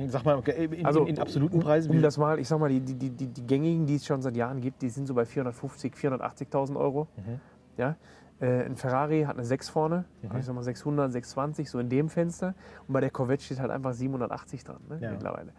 [0.09, 1.91] Sag mal, in, Also in, in absoluten Preisen.
[1.91, 4.37] Um das mal, ich sag mal, die, die, die, die gängigen, die es schon seit
[4.37, 7.09] Jahren gibt, die sind so bei 450, 480.000 Euro.
[7.17, 7.41] Mhm.
[7.77, 7.97] Ja?
[8.41, 10.29] Äh, ein Ferrari hat eine 6 vorne, Mhm.
[10.31, 12.55] also ich sag mal 600, 620, so in dem Fenster.
[12.87, 15.11] Und bei der Corvette steht halt einfach 780 dran ne, Ja.
[15.13, 15.53] mittlerweile.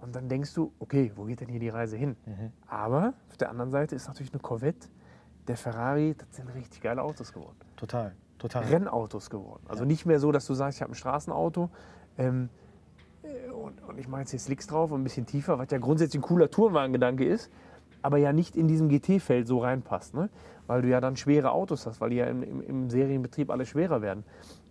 [0.00, 2.16] Und dann denkst du, okay, wo geht denn hier die Reise hin?
[2.26, 2.50] Mhm.
[2.66, 4.88] Aber auf der anderen Seite ist natürlich eine Corvette,
[5.46, 7.56] der Ferrari, das sind richtig geile Autos geworden.
[7.76, 8.64] Total, total.
[8.64, 9.62] Rennautos geworden.
[9.68, 11.70] Also nicht mehr so, dass du sagst, ich habe ein Straßenauto
[12.18, 12.61] ähm, äh,
[13.80, 16.20] und, und ich mache jetzt hier Slicks drauf und ein bisschen tiefer, was ja grundsätzlich
[16.20, 17.50] ein cooler Tourenwagen-Gedanke ist,
[18.02, 20.28] aber ja nicht in diesem GT-Feld so reinpasst, ne?
[20.66, 23.66] weil du ja dann schwere Autos hast, weil die ja im, im, im Serienbetrieb alle
[23.66, 24.24] schwerer werden.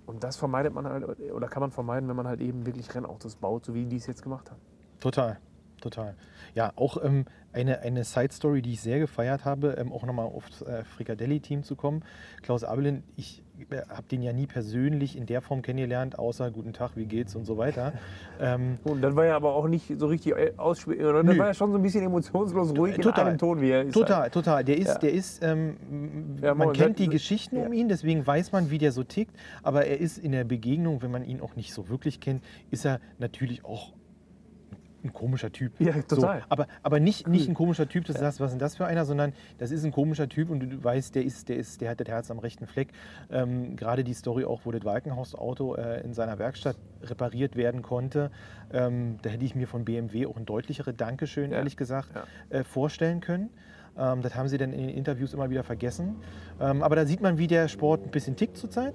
[0.05, 3.35] Und das vermeidet man halt, oder kann man vermeiden, wenn man halt eben wirklich Rennautos
[3.35, 4.59] baut, so wie die es jetzt gemacht haben.
[4.99, 5.37] Total,
[5.79, 6.15] total.
[6.53, 10.61] Ja, auch ähm, eine, eine Side-Story, die ich sehr gefeiert habe, ähm, auch nochmal aufs
[10.63, 12.03] äh, Frikadelli-Team zu kommen.
[12.41, 13.43] Klaus Abelin, ich
[13.89, 17.45] habe den ja nie persönlich in der Form kennengelernt, außer guten Tag, wie geht's und
[17.45, 17.93] so weiter.
[18.39, 21.23] ähm, Und dann war er aber auch nicht so richtig ausspielen, oder?
[21.23, 21.39] Dann Nö.
[21.39, 23.27] war er schon so ein bisschen emotionslos ruhig in Total.
[23.27, 23.93] einem Ton, wie er ist.
[23.93, 24.63] Total, total.
[24.63, 24.97] Der ist, Ja.
[24.97, 25.75] der ist, ähm,
[26.41, 27.79] Ja, man kennt die Geschichten um ja.
[27.79, 29.35] ihn, deswegen weiß man, wie der so tickt.
[29.63, 32.85] Aber er ist in der Begegnung, wenn man ihn auch nicht so wirklich kennt, ist
[32.85, 33.93] er natürlich auch
[35.03, 35.73] ein komischer Typ.
[35.79, 36.39] Ja, total.
[36.39, 38.75] So, aber, aber nicht, nicht ein komischer Typ, dass du sagst, was ist denn das
[38.75, 41.81] für einer, sondern das ist ein komischer Typ und du weißt, der ist, der ist,
[41.81, 42.89] der hat das Herz am rechten Fleck.
[43.31, 48.31] Ähm, Gerade die Story auch, wo das Walkenhaus-Auto äh, in seiner Werkstatt repariert werden konnte,
[48.71, 51.57] ähm, da hätte ich mir von BMW auch ein deutlichere Dankeschön, Ja.
[51.57, 52.23] ehrlich gesagt, Ja.
[52.59, 53.49] äh, vorstellen können.
[53.97, 56.15] Ähm, das haben sie dann in den Interviews immer wieder vergessen.
[56.59, 58.93] Ähm, aber da sieht man, wie der Sport ein bisschen tickt zurzeit.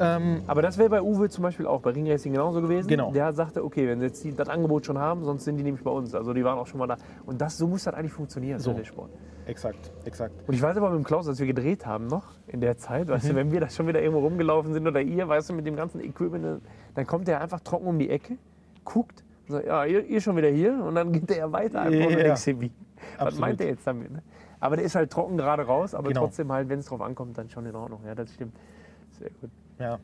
[0.00, 2.88] Ähm, Aber das wäre bei Uwe zum Beispiel auch bei Ring Racing genauso gewesen.
[2.88, 3.12] Genau.
[3.12, 5.84] Der sagte, okay, wenn sie jetzt die, das Angebot schon haben, sonst sind die nämlich
[5.84, 6.14] bei uns.
[6.16, 6.96] Also die waren auch schon mal da.
[7.26, 8.72] Und das, so muss das eigentlich funktionieren, So.
[8.72, 8.76] so.
[8.76, 9.10] der Sport.
[9.46, 10.34] exakt, exakt.
[10.48, 13.06] Und ich weiß aber mit dem Klaus, als wir gedreht haben noch in der Zeit,
[13.06, 13.28] weißt Mhm.
[13.28, 15.76] du, wenn wir da schon wieder irgendwo rumgelaufen sind oder ihr, weißt du, mit dem
[15.76, 16.62] ganzen Equipment,
[16.96, 18.36] dann kommt der einfach trocken um die Ecke,
[18.84, 22.06] guckt und sagt, ja, ihr, ihr schon wieder hier und dann geht der weiter einfach
[22.06, 22.16] und Ja.
[22.18, 22.72] du denkst wie?
[23.18, 24.10] Was meint er jetzt damit?
[24.12, 24.22] Ne?
[24.60, 26.22] Aber der ist halt trocken gerade raus, aber Genau.
[26.22, 28.00] trotzdem halt, wenn es drauf ankommt, dann schon in Ordnung.
[28.06, 28.56] Ja, das stimmt.
[29.18, 29.50] Sehr gut.
[29.78, 29.98] Ja.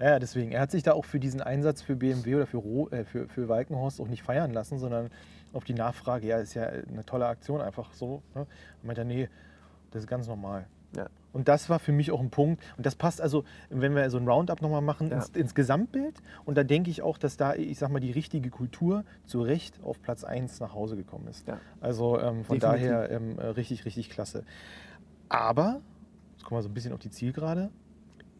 [0.00, 0.52] Ja, deswegen.
[0.52, 3.28] Er hat sich da auch für diesen Einsatz für BMW oder für, Ro äh, für,
[3.28, 5.10] für Walkenhorst auch nicht feiern lassen, sondern
[5.52, 8.22] auf die Nachfrage, ja, ist ja eine tolle Aktion, einfach so.
[8.34, 8.42] Ne?
[8.42, 9.28] Und meinte er, nee,
[9.90, 10.66] das ist ganz normal.
[10.96, 11.08] Ja.
[11.32, 12.62] Und das war für mich auch ein Punkt.
[12.76, 15.16] Und das passt also, wenn wir so ein Roundup nochmal machen, Ja.
[15.16, 16.20] ins, ins Gesamtbild.
[16.44, 19.78] Und da denke ich auch, dass da, ich sag mal, die richtige Kultur zu Recht
[19.84, 21.46] auf Platz 1 nach Hause gekommen ist.
[21.46, 21.58] Ja.
[21.80, 22.88] Also ähm, von Definitiv.
[22.90, 24.44] daher ähm, äh, richtig, richtig klasse.
[25.28, 25.80] Aber,
[26.32, 27.70] jetzt kommen wir so ein bisschen auf die Zielgerade.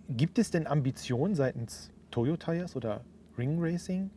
[0.08, 3.02] Gibt es denn Ambitionen seitens Toyo Tires oder
[3.36, 4.10] Ring Racing,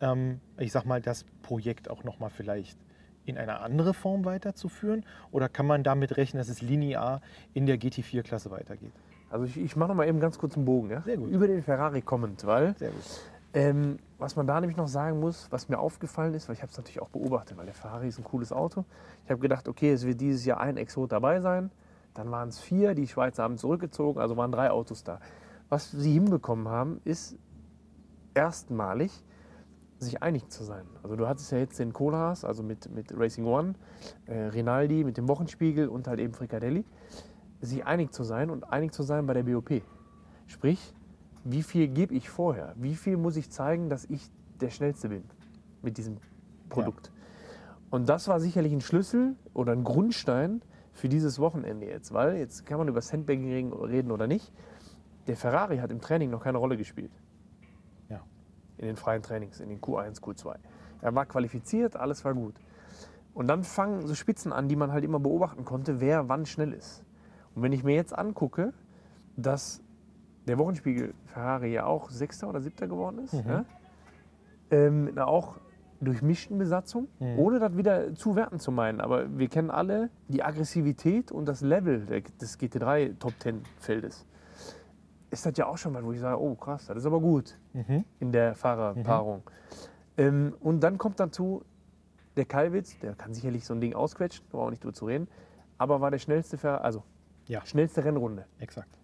[0.00, 2.78] ähm, ich sag mal, das Projekt auch nochmal vielleicht
[3.24, 5.04] in eine andere Form weiterzuführen?
[5.30, 7.20] Oder kann man damit rechnen, dass es linear
[7.54, 8.92] in der GT4-Klasse weitergeht?
[9.30, 10.90] Also ich, ich mache noch mal eben ganz kurz einen Bogen.
[10.90, 11.02] Ja?
[11.06, 12.74] Über den Ferrari kommend, weil.
[13.54, 16.70] Ähm, was man da nämlich noch sagen muss, was mir aufgefallen ist, weil ich habe
[16.70, 18.84] es natürlich auch beobachtet, weil der Ferrari ist ein cooles Auto.
[19.24, 21.70] Ich habe gedacht, okay, es wird dieses Jahr ein Exot dabei sein.
[22.14, 25.20] Dann waren es vier, die Schweizer haben zurückgezogen, also waren drei Autos da.
[25.68, 27.36] Was sie hinbekommen haben, ist
[28.34, 29.22] erstmalig
[30.02, 30.84] sich einig zu sein.
[31.02, 33.74] Also du hattest ja jetzt den Kohlhaas, also mit, mit Racing One,
[34.26, 36.84] äh, Rinaldi mit dem Wochenspiegel und halt eben Fricadelli,
[37.60, 39.82] sich einig zu sein und einig zu sein bei der BOP.
[40.46, 40.94] Sprich,
[41.44, 42.74] wie viel gebe ich vorher?
[42.76, 44.30] Wie viel muss ich zeigen, dass ich
[44.60, 45.24] der Schnellste bin
[45.82, 46.18] mit diesem
[46.68, 47.10] Produkt?
[47.90, 52.66] Und das war sicherlich ein Schlüssel oder ein Grundstein für dieses Wochenende jetzt, weil jetzt
[52.66, 54.52] kann man über Sandbagging reden oder nicht.
[55.26, 57.12] Der Ferrari hat im Training noch keine Rolle gespielt.
[58.82, 60.56] In den freien Trainings, in den Q1, Q2.
[61.00, 62.56] Er war qualifiziert, alles war gut.
[63.32, 66.72] Und dann fangen so Spitzen an, die man halt immer beobachten konnte, wer wann schnell
[66.72, 67.04] ist.
[67.54, 68.72] Und wenn ich mir jetzt angucke,
[69.36, 69.80] dass
[70.46, 73.64] der Wochenspiegel Ferrari ja auch Sechster oder Siebter geworden ist, ja?
[74.70, 75.56] ähm, mit einer auch
[76.00, 77.06] durchmischten Besatzung,
[77.36, 79.00] ohne das wieder zu werten zu meinen.
[79.00, 82.04] Aber wir kennen alle die Aggressivität und das Level
[82.40, 84.26] des GT3 Top Ten Feldes.
[85.32, 87.58] Ist das ja auch schon mal, wo ich sage, oh krass, das ist aber gut
[87.72, 88.04] Mhm.
[88.20, 89.42] in der Fahrerpaarung.
[90.18, 91.62] Ähm, und dann kommt dazu
[92.36, 95.26] der Kalwitz, der kann sicherlich so ein Ding ausquetschen, brauchen nicht drüber zu reden,
[95.78, 97.02] aber war der schnellste, Fer also
[97.48, 98.44] Ja, schnellste Rennrunde.
[98.58, 98.98] exakt.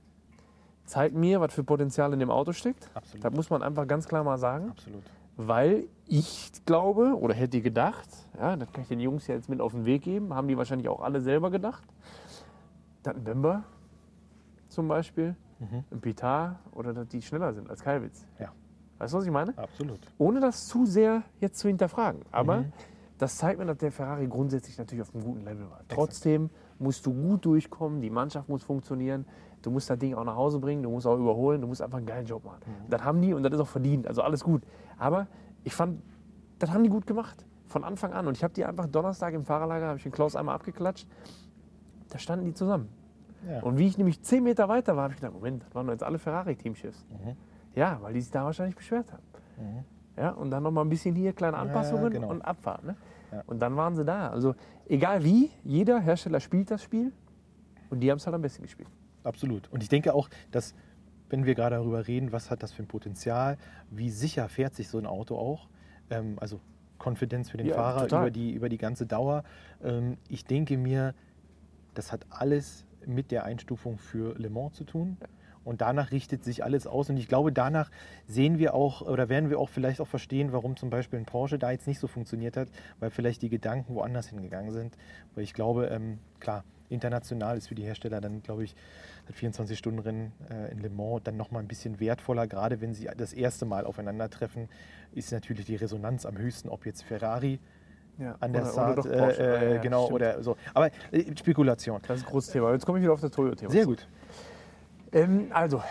[0.84, 2.90] Zeigt mir, was für Potenzial in dem Auto steckt.
[2.94, 3.24] Absolut.
[3.24, 4.68] Das muss man einfach ganz klar mal sagen.
[4.70, 5.02] Absolut.
[5.38, 8.08] Weil ich glaube oder hätte gedacht,
[8.38, 10.56] ja, das kann ich den Jungs ja jetzt mit auf den Weg geben, haben die
[10.58, 11.82] wahrscheinlich auch alle selber gedacht,
[13.02, 13.64] dass ein Bember
[14.68, 18.26] zum Beispiel, ein Pitar oder die schneller sind als Kalwitz.
[18.38, 18.52] Ja,
[18.98, 19.56] Weißt du, was ich meine?
[19.58, 20.00] absolut.
[20.18, 22.22] Ohne das zu sehr jetzt zu hinterfragen.
[22.32, 22.72] Aber Mhm.
[23.18, 25.80] das zeigt mir, dass der Ferrari grundsätzlich natürlich auf einem guten Level war.
[25.88, 29.24] Trotzdem musst du gut durchkommen, die Mannschaft muss funktionieren,
[29.62, 31.98] du musst das Ding auch nach Hause bringen, du musst auch überholen, du musst einfach
[31.98, 32.60] einen geilen Job machen.
[32.66, 32.90] Mhm.
[32.90, 34.62] Das haben die und das ist auch verdient, also alles gut.
[34.96, 35.26] Aber
[35.64, 36.00] ich fand,
[36.60, 38.26] das haben die gut gemacht, von Anfang an.
[38.26, 41.06] Und ich habe die einfach Donnerstag im Fahrerlager, habe ich den Klaus einmal abgeklatscht,
[42.08, 42.88] da standen die zusammen.
[43.46, 43.62] Ja.
[43.62, 45.92] Und wie ich nämlich zehn Meter weiter war, habe ich gedacht, Moment, das waren doch
[45.92, 47.06] jetzt alle Ferrari-Teamchefs.
[47.10, 47.36] Mhm.
[47.74, 49.22] Ja, weil die sich da wahrscheinlich beschwert haben.
[50.16, 52.30] Ja, und dann noch mal ein bisschen hier kleine Anpassungen genau.
[52.30, 52.84] und Abfahrt.
[52.84, 52.96] Ne?
[53.32, 53.42] Ja.
[53.46, 54.28] Und dann waren sie da.
[54.30, 54.54] Also
[54.88, 57.12] egal wie, jeder Hersteller spielt das Spiel
[57.90, 58.88] und die haben es halt am besten gespielt.
[59.22, 59.68] Absolut.
[59.70, 60.74] Und ich denke auch, dass,
[61.28, 63.58] wenn wir gerade darüber reden, was hat das für ein Potenzial,
[63.90, 65.68] wie sicher fährt sich so ein Auto auch,
[66.10, 66.60] ähm, also
[66.98, 68.22] Konfidenz für den Ja, Fahrer total.
[68.22, 69.44] über die, über die ganze Dauer.
[69.82, 71.14] Ähm, ich denke mir,
[71.94, 75.16] das hat alles mit der Einstufung für Le Mans zu tun.
[75.64, 77.10] Und danach richtet sich alles aus.
[77.10, 77.90] Und ich glaube, danach
[78.26, 81.58] sehen wir auch oder werden wir auch vielleicht auch verstehen, warum zum Beispiel ein Porsche
[81.58, 82.68] da jetzt nicht so funktioniert hat,
[83.00, 84.96] weil vielleicht die Gedanken woanders hingegangen sind.
[85.34, 88.74] Weil ich glaube, ähm, klar, international ist für die Hersteller dann, glaube ich,
[89.26, 92.46] das 24-Stunden-Rennen äh, in Le Mans dann nochmal ein bisschen wertvoller.
[92.46, 94.68] Gerade wenn sie das erste Mal aufeinandertreffen,
[95.12, 97.58] ist natürlich die Resonanz am höchsten, ob jetzt Ferrari
[98.40, 99.42] an der Oder- oder Start, doch Porsche.
[99.42, 100.14] äh, Ja, äh, ja, genau, stimmt.
[100.14, 100.56] oder so.
[100.74, 102.00] Aber äh, Spekulation.
[102.06, 102.72] Das ist ein großes Thema.
[102.72, 103.70] Jetzt komme ich wieder auf das Toyo-Thema.
[103.70, 104.06] Sehr gut.
[105.12, 105.82] Ähm, also,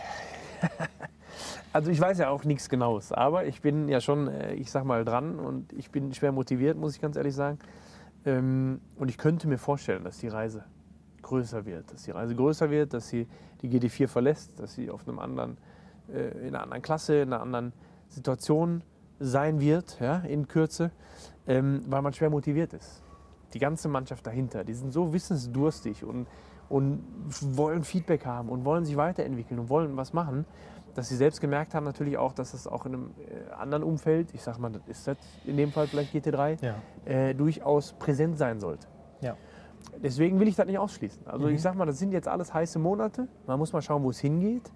[1.74, 4.84] also ich weiß ja auch nichts Genaues, aber ich bin ja schon, äh, ich sag
[4.86, 7.60] mal, dran und ich bin schwer motiviert, muss ich ganz ehrlich sagen.
[8.26, 10.64] Ähm, und ich könnte mir vorstellen, dass die Reise
[11.22, 13.28] größer wird, dass die Reise größer wird, dass sie
[13.62, 15.58] die GD4 verlässt, dass sie auf einem anderen,
[16.14, 17.74] äh, in einer anderen Klasse, in einer anderen
[18.08, 18.82] Situation
[19.20, 20.92] sein wird, ja, in Kürze,
[21.48, 23.04] ähm, weil man schwer motiviert ist.
[23.54, 26.28] Die ganze Mannschaft dahinter, die sind so wissensdurstig und,
[26.70, 27.04] und
[27.58, 30.46] wollen Feedback haben und wollen sich weiterentwickeln und wollen was machen,
[30.96, 34.34] dass sie selbst gemerkt haben natürlich auch, dass es auch in einem äh, anderen Umfeld,
[34.34, 36.76] ich sag mal, das ist das in dem Fall vielleicht GT3, Ja.
[37.06, 38.88] äh, durchaus präsent sein sollte.
[39.22, 39.36] Ja.
[40.04, 41.28] Deswegen will ich das nicht ausschließen.
[41.28, 43.28] Also ich sag mal, das sind jetzt alles heiße Monate.
[43.46, 44.72] Man muss mal schauen, wo es hingeht.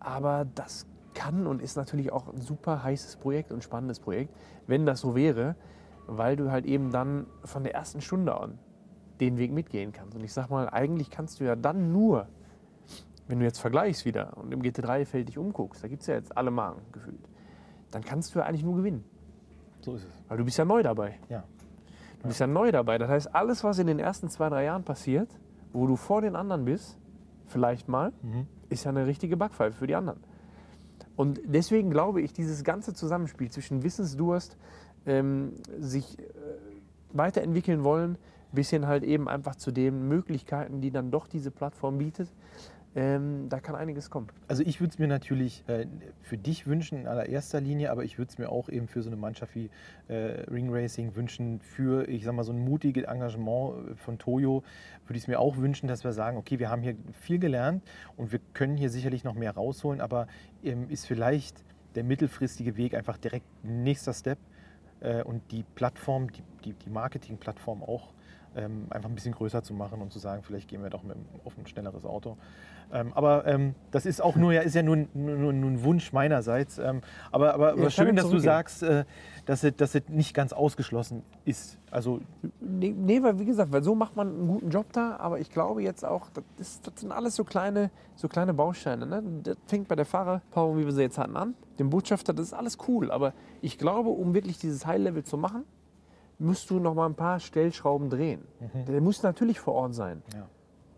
[0.00, 4.34] Aber das kann und ist natürlich auch ein super heißes Projekt und spannendes Projekt,
[4.66, 5.56] wenn das so wäre,
[6.06, 8.58] weil du halt eben dann von der ersten Stunde an
[9.20, 10.16] den Weg mitgehen kannst.
[10.16, 12.26] Und ich sag mal, eigentlich kannst du ja dann nur,
[13.28, 16.36] wenn du jetzt vergleichst wieder und im GT3-Feld dich umguckst, da gibt es ja jetzt
[16.36, 17.28] alle Marken gefühlt,
[17.90, 19.04] dann kannst du ja eigentlich nur gewinnen.
[19.80, 20.22] So ist es.
[20.28, 21.18] Weil du bist ja neu dabei.
[21.28, 21.44] Ja.
[22.20, 22.98] Du bist ja neu dabei.
[22.98, 25.28] Das heißt, alles, was in den ersten zwei, drei Jahren passiert,
[25.72, 26.98] wo du vor den anderen bist,
[27.46, 28.12] vielleicht mal,
[28.68, 30.20] ist ja eine richtige Backpfeife für die anderen.
[31.16, 34.56] Und deswegen glaube ich, dieses ganze Zusammenspiel zwischen Wissensdurst,
[35.06, 36.22] ähm, sich äh,
[37.12, 38.18] weiterentwickeln wollen,
[38.52, 42.28] bis hin halt eben einfach zu den Möglichkeiten, die dann doch diese Plattform bietet,
[42.96, 44.28] ähm, da kann einiges kommen.
[44.46, 45.86] Also ich würde es mir natürlich äh,
[46.22, 49.10] für dich wünschen in allererster Linie, aber ich würde es mir auch eben für so
[49.10, 49.68] eine Mannschaft wie
[50.08, 54.62] äh, Ring Racing wünschen, für, ich sag mal, so ein mutiges Engagement äh, von Toyo
[55.06, 57.82] würde ich es mir auch wünschen, dass wir sagen, okay, wir haben hier viel gelernt
[58.16, 60.28] und wir können hier sicherlich noch mehr rausholen, aber
[60.62, 61.64] ähm, ist vielleicht
[61.96, 64.38] der mittelfristige Weg einfach direkt nächster Step
[65.00, 68.12] äh, und die Plattform, die, die, die Marketingplattform auch
[68.56, 71.16] ähm, einfach ein bisschen größer zu machen und zu sagen, vielleicht gehen wir doch mit,
[71.44, 72.36] auf ein schnelleres Auto.
[72.92, 76.12] Ähm, aber ähm, das ist auch nur, ja, ist ja nur, nur, nur, ein Wunsch
[76.12, 76.78] meinerseits.
[76.78, 77.00] Ähm,
[77.32, 79.04] aber aber, aber schön, dass du sagst, äh,
[79.46, 81.78] dass, es, dass es nicht ganz ausgeschlossen ist.
[81.90, 82.20] Also
[82.60, 85.50] Nee, nee, weil wie gesagt, weil so macht man einen guten Job da, aber ich
[85.50, 89.06] glaube jetzt auch, das, ist, das sind alles so kleine, so kleine Bausteine.
[89.06, 89.22] Ne?
[89.42, 91.54] Das fängt bei der Fahrerpaarung, wie wir sie jetzt hatten, an.
[91.78, 95.64] Dem Botschafter, das ist alles cool, aber ich glaube, um wirklich dieses High-Level zu machen,
[96.38, 98.42] musst du noch mal ein paar Stellschrauben drehen.
[98.88, 100.22] Der muss natürlich vor Ort sein.
[100.34, 100.46] Ja.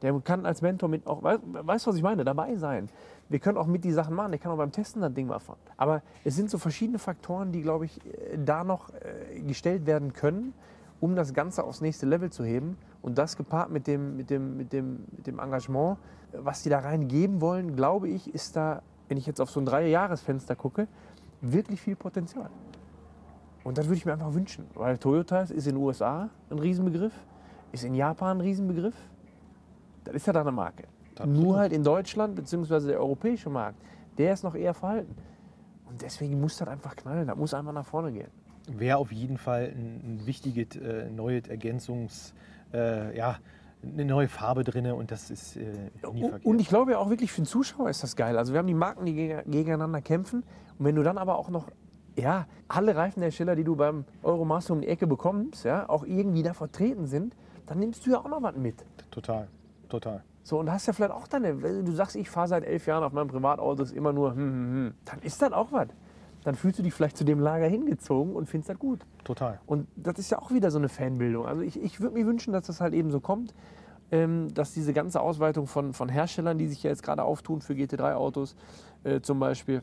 [0.02, 2.88] Der kann als Mentor mit auch, weißt du, was ich meine, dabei sein.
[3.28, 5.40] Wir können auch mit die Sachen machen, der kann auch beim Testen das Ding mal
[5.40, 5.58] fahren.
[5.76, 10.12] Aber es sind so verschiedene Faktoren, die, glaube ich, äh, da noch äh, gestellt werden
[10.12, 10.52] können,
[11.00, 12.76] um das Ganze aufs nächste Level zu heben.
[13.02, 15.98] Und das gepaart mit dem, mit dem, mit dem, mit dem Engagement,
[16.32, 19.66] was die da reingeben wollen, glaube ich, ist da, wenn ich jetzt auf so ein
[19.66, 20.86] Drei-Jahres-Fenster gucke,
[21.40, 22.50] wirklich viel Potenzial.
[23.66, 27.12] Und das würde ich mir einfach wünschen, weil Toyota ist in den USA ein Riesenbegriff,
[27.72, 28.94] ist in Japan ein Riesenbegriff.
[30.04, 30.84] Das ist ja da eine Marke.
[31.18, 31.36] Absolut.
[31.42, 33.78] Nur halt in Deutschland, beziehungsweise der europäische Markt,
[34.18, 35.14] der ist noch eher verhalten.
[35.88, 38.28] Und deswegen muss das einfach knallen, das muss einfach nach vorne gehen.
[38.68, 42.34] wäre auf jeden Fall ein, ein wichtiges äh, neues Ergänzungs,
[42.72, 43.36] äh, ja,
[43.82, 46.44] eine neue Farbe drin und das ist äh, nie Und- verkehrt.
[46.44, 48.36] Und ich glaube ja auch wirklich für den Zuschauer ist das geil.
[48.38, 50.44] Also wir haben die Marken, die geg- gegeneinander kämpfen.
[50.78, 51.68] Und wenn du dann aber auch noch,
[52.16, 56.54] ja, alle Reifenhersteller, die du beim Euromaster um die Ecke bekommst, ja, auch irgendwie da
[56.54, 57.36] vertreten sind,
[57.66, 58.84] dann nimmst du ja auch noch was mit.
[59.10, 59.48] total,
[59.88, 60.22] total.
[60.42, 63.02] So, und hast ja vielleicht auch deine, wenn du sagst, ich fahre seit elf Jahren
[63.02, 65.88] auf meinem Privatauto, ist immer nur, hm, hm, hm, dann ist das auch was.
[66.44, 69.00] Dann fühlst du dich vielleicht zu dem Lager hingezogen und findest das gut.
[69.24, 69.58] Total.
[69.66, 71.46] Und das ist ja auch wieder so eine Fanbildung.
[71.46, 73.54] Also ich, ich würde mir wünschen, dass das halt eben so kommt,
[74.12, 77.72] ähm, dass diese ganze Ausweitung von, von Herstellern, die sich ja jetzt gerade auftun für
[77.72, 78.54] GT3-Autos
[79.02, 79.82] äh, zum Beispiel,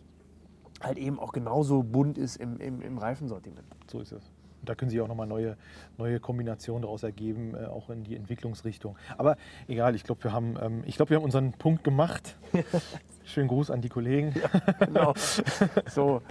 [0.84, 3.66] halt eben auch genauso bunt ist im, im, im Reifensortiment.
[3.90, 4.24] So ist es.
[4.64, 5.58] Und da können sich auch nochmal neue,
[5.98, 8.96] neue Kombinationen daraus ergeben, äh, auch in die Entwicklungsrichtung.
[9.18, 9.36] Aber
[9.68, 12.38] egal, ich glaube, wir, haben, ähm, ich glaub, wir haben unseren Punkt gemacht.
[13.26, 14.34] Schönen Gruß an die Kollegen.
[14.80, 15.14] Genau.
[15.90, 16.22] so,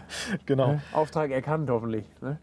[0.47, 0.79] genau.
[0.93, 2.07] Auftrag erkannt hoffentlich.
[2.21, 2.39] Ne?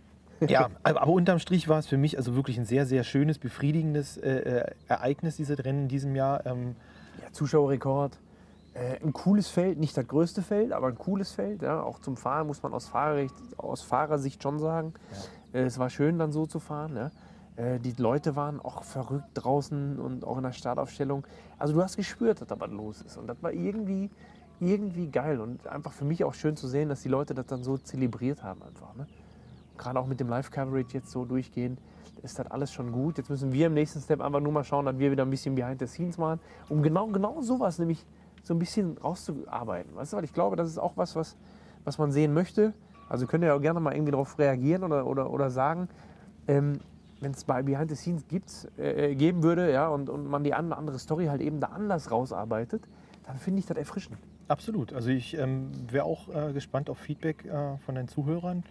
[0.47, 3.39] Ja, aber, aber unterm Strich war es für mich also wirklich ein sehr, sehr schönes,
[3.39, 6.45] befriedigendes äh, äh, Ereignis, diese Rennen in diesem Jahr.
[6.45, 6.75] Ähm,
[7.21, 8.17] Ja, Zuschauerrekord.
[8.73, 11.61] Äh, ein cooles Feld, nicht das größte Feld, aber ein cooles Feld.
[11.61, 11.81] Ja.
[11.81, 14.93] Auch zum Fahren muss man aus, Fahrersicht, aus Fahrersicht schon sagen.
[15.53, 16.95] Äh, es war schön, dann so zu fahren.
[16.95, 17.11] Ja.
[17.55, 21.25] Äh, die Leute waren auch verrückt draußen und auch in der Startaufstellung.
[21.57, 23.17] Also du hast gespürt, dass da was los ist.
[23.17, 24.09] Und das war irgendwie,
[24.59, 25.41] irgendwie geil.
[25.41, 28.43] Und einfach für mich auch schön zu sehen, dass die Leute das dann so zelebriert
[28.43, 28.95] haben einfach.
[28.95, 29.07] Ne?
[29.77, 31.79] Gerade auch mit dem Live-Coverage jetzt so durchgehend,
[32.21, 33.17] ist das alles schon gut.
[33.17, 35.55] Jetzt müssen wir im nächsten Step einfach nur mal schauen, dass wir wieder ein bisschen
[35.55, 38.05] Behind the Scenes machen, um genau, genau sowas nämlich
[38.43, 39.95] so ein bisschen rauszuarbeiten.
[39.95, 41.35] Weißt du, weil ich glaube, das ist auch was, was,
[41.83, 42.73] was man sehen möchte.
[43.07, 45.89] Also könnt ihr ja auch gerne mal irgendwie darauf reagieren oder, oder, oder sagen,
[46.47, 46.79] ähm,
[47.21, 50.53] wenn es bei Behind the Scenes gibt's, äh, geben würde ja, und, und man die
[50.53, 52.83] eine andere Story halt eben da anders rausarbeitet,
[53.25, 54.17] dann finde ich das erfrischend.
[54.47, 54.93] Absolut.
[54.93, 58.63] Also ich ähm, wäre auch äh, gespannt auf Feedback äh, von den Zuhörern,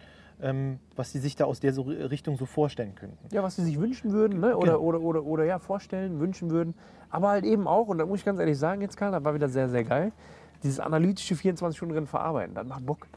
[0.95, 3.17] was sie sich da aus der so Richtung so vorstellen könnten.
[3.33, 4.55] Ja, was sie sich wünschen würden ne?
[4.55, 4.79] oder, Genau.
[4.83, 6.73] oder, oder, oder ja, vorstellen, wünschen würden.
[7.09, 9.33] Aber halt eben auch, und da muss ich ganz ehrlich sagen, jetzt Karl, das war
[9.33, 10.11] wieder sehr, sehr geil,
[10.63, 12.55] dieses analytische 24-Stunden-Rennen verarbeiten.
[12.55, 13.07] Das macht Bock.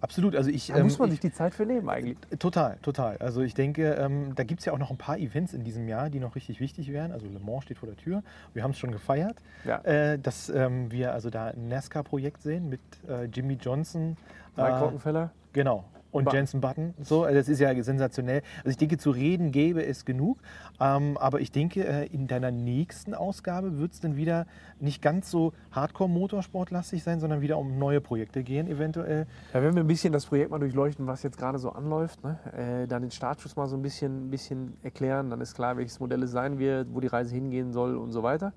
[0.00, 0.36] Absolut.
[0.36, 2.18] Also ich, Da ähm, muss man ich, sich die Zeit für nehmen eigentlich.
[2.38, 3.16] Total, total.
[3.18, 5.88] Also ich denke, ähm, da gibt es ja auch noch ein paar Events in diesem
[5.88, 7.10] Jahr, die noch richtig wichtig wären.
[7.12, 8.22] Also Le Mans steht vor der Tür.
[8.54, 9.78] Wir haben es schon gefeiert, Ja.
[9.84, 14.16] äh, dass ähm, wir also da ein NASCAR-Projekt sehen mit äh, Jimmy Johnson.
[14.56, 15.30] Mike äh, Rockenfeller.
[15.52, 15.84] Genau.
[16.10, 16.36] Und Button.
[16.36, 18.40] Jensen Button, so, also das ist ja sensationell.
[18.58, 20.38] Also ich denke, zu reden gäbe es genug,
[20.80, 24.46] ähm, aber ich denke, äh, in deiner nächsten Ausgabe wird es dann wieder
[24.80, 29.26] nicht ganz so Hardcore-Motorsportlastig sein, sondern wieder um neue Projekte gehen, eventuell.
[29.52, 32.38] Ja, wenn wir ein bisschen das Projekt mal durchleuchten, was jetzt gerade so anläuft, ne?
[32.56, 36.22] äh, dann den Startschuss mal so ein bisschen, bisschen erklären, dann ist klar, welches Modell
[36.22, 38.52] es sein wird, wo die Reise hingehen soll und so weiter.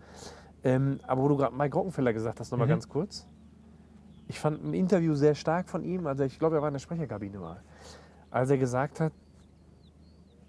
[0.64, 2.72] Ähm, aber wo du gerade Mike Rockenfeller gesagt hast, nochmal Mhm.
[2.72, 3.28] ganz kurz.
[4.32, 6.80] Ich fand ein Interview sehr stark von ihm, also ich glaube, er war in der
[6.80, 7.62] Sprecherkabine mal,
[8.30, 9.12] als er gesagt hat,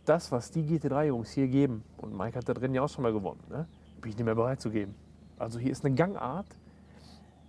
[0.05, 3.12] das, was die GT3-Jungs hier geben, und Mike hat da drin ja auch schon mal
[3.12, 3.66] gewonnen, ne?
[4.01, 4.95] bin ich nicht mehr bereit zu geben.
[5.37, 6.47] Also hier ist eine Gangart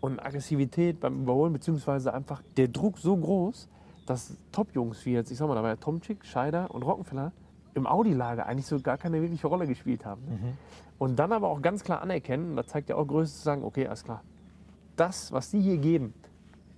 [0.02, 3.70] und Aggressivität beim Überholen, beziehungsweise einfach der Druck so groß,
[4.08, 7.32] dass Top-Jungs wie jetzt, ich sag mal, da war ja Tomczyk, Scheider und Rockenfeller
[7.76, 10.24] im Audi-Lager eigentlich so gar keine wirkliche Rolle gespielt haben.
[10.26, 10.58] Ne?
[10.98, 13.64] Und dann aber auch ganz klar anerkennen, und da zeigt ja auch Größe zu sagen,
[13.64, 14.24] okay, alles klar,
[14.96, 16.14] das, was die hier geben,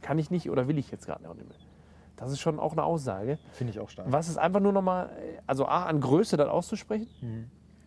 [0.02, 1.46] kann ich nicht oder will ich jetzt gerade nicht mehr.
[2.16, 3.38] Das ist schon auch eine Aussage.
[3.52, 4.10] Finde ich auch stark.
[4.12, 5.10] Was ist einfach nur nochmal,
[5.48, 7.46] also A, an Größe das auszusprechen, Mhm.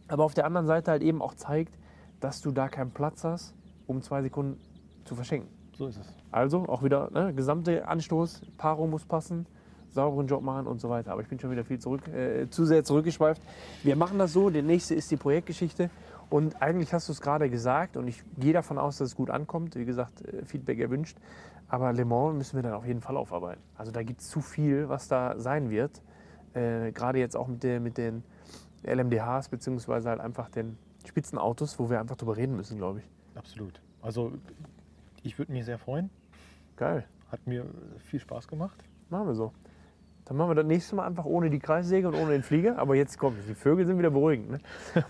[0.09, 1.79] aber auf der anderen Seite halt eben auch zeigt,
[2.20, 3.55] dass du da keinen Platz hast,
[3.87, 4.61] um zwei Sekunden
[5.05, 5.49] zu verschenken.
[5.76, 6.14] So ist es.
[6.31, 9.47] Also auch wieder, ne, gesamte Anstoß, Paarung muss passen,
[9.91, 11.12] sauberen Job machen und so weiter.
[11.12, 13.41] Aber ich bin schon wieder viel zurück, äh, zu sehr zurückgeschweift.
[13.83, 15.89] Wir machen das so, der nächste ist die Projektgeschichte.
[16.31, 19.31] Und eigentlich hast du es gerade gesagt und ich gehe davon aus, dass es gut
[19.31, 19.76] ankommt.
[19.76, 21.16] Wie gesagt, äh, Feedback erwünscht.
[21.68, 23.62] Aber Le Mans müssen wir dann auf jeden Fall aufarbeiten.
[23.76, 26.03] Also da gibt es zu viel, was da sein wird.
[26.55, 28.22] Äh, gerade jetzt auch mit, der, mit den
[28.83, 33.11] LMDHs, beziehungsweise halt einfach den Spitzenautos, wo wir einfach drüber reden müssen, glaube ich.
[33.35, 33.81] Absolut.
[34.03, 34.33] Also
[35.22, 36.11] ich würde mich sehr freuen.
[36.76, 37.05] Geil.
[37.31, 37.66] Hat mir
[37.99, 38.83] viel Spaß gemacht.
[39.11, 39.53] Machen wir so.
[40.29, 42.79] Dann machen wir das nächste Mal einfach ohne die Kreissäge und ohne den Flieger.
[42.79, 44.51] Aber jetzt kommt, die Vögel sind wieder beruhigend.
[44.51, 44.59] Ne?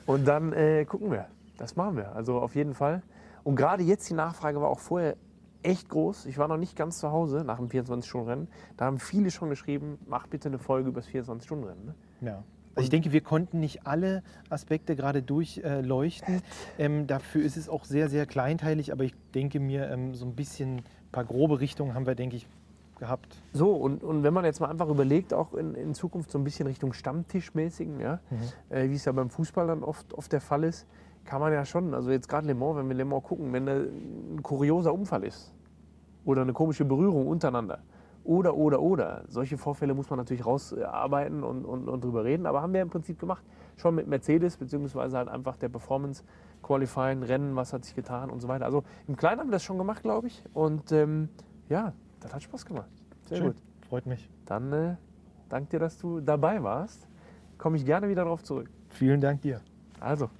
[0.06, 1.26] Und dann äh, gucken wir.
[1.56, 2.14] Das machen wir.
[2.14, 3.02] Also auf jeden Fall.
[3.42, 5.16] Und gerade jetzt die Nachfrage war auch vorher
[5.64, 6.26] echt groß.
[6.26, 8.46] Ich war noch nicht ganz zu Hause nach dem 24-Stunden-Rennen.
[8.76, 11.84] Da haben viele schon geschrieben, mach bitte eine Folge über das 24-Stunden-Rennen.
[11.86, 11.94] Ne?
[12.20, 12.44] Ja.
[12.76, 16.42] Also ich denke, wir konnten nicht alle Aspekte gerade durchleuchten.
[16.78, 20.36] Ähm, dafür ist es auch sehr, sehr kleinteilig, aber ich denke mir, ähm, so ein
[20.36, 22.46] bisschen ein paar grobe Richtungen haben wir, denke ich,
[22.98, 23.42] gehabt.
[23.52, 26.44] So, und, und wenn man jetzt mal einfach überlegt, auch in, in Zukunft so ein
[26.44, 28.20] bisschen Richtung Stammtischmäßigen, ja,
[28.68, 30.86] äh, wie es ja beim Fußball dann oft, oft der Fall ist,
[31.24, 33.66] kann man ja schon, also jetzt gerade Le Mans, wenn wir Le Mans gucken, wenn
[33.66, 35.52] da ein kurioser Unfall ist
[36.24, 37.80] oder eine komische Berührung untereinander
[38.24, 42.60] oder, oder, oder, solche Vorfälle muss man natürlich rausarbeiten und, und, und drüber reden, aber
[42.60, 43.42] haben wir im Prinzip gemacht,
[43.76, 46.24] schon mit Mercedes, beziehungsweise halt einfach der Performance
[46.62, 48.66] Qualifying, Rennen, was hat sich getan und so weiter.
[48.66, 51.30] Also im Kleinen haben wir das schon gemacht, glaube ich, und ähm,
[51.68, 52.90] ja, das hat Spaß gemacht.
[53.26, 53.46] Sehr Schön.
[53.48, 53.56] gut.
[53.88, 54.28] Freut mich.
[54.46, 54.96] Dann äh,
[55.48, 57.06] danke dir, dass du dabei warst.
[57.56, 58.70] Komme ich gerne wieder darauf zurück.
[58.90, 59.60] Vielen Dank dir.
[60.00, 60.30] Also,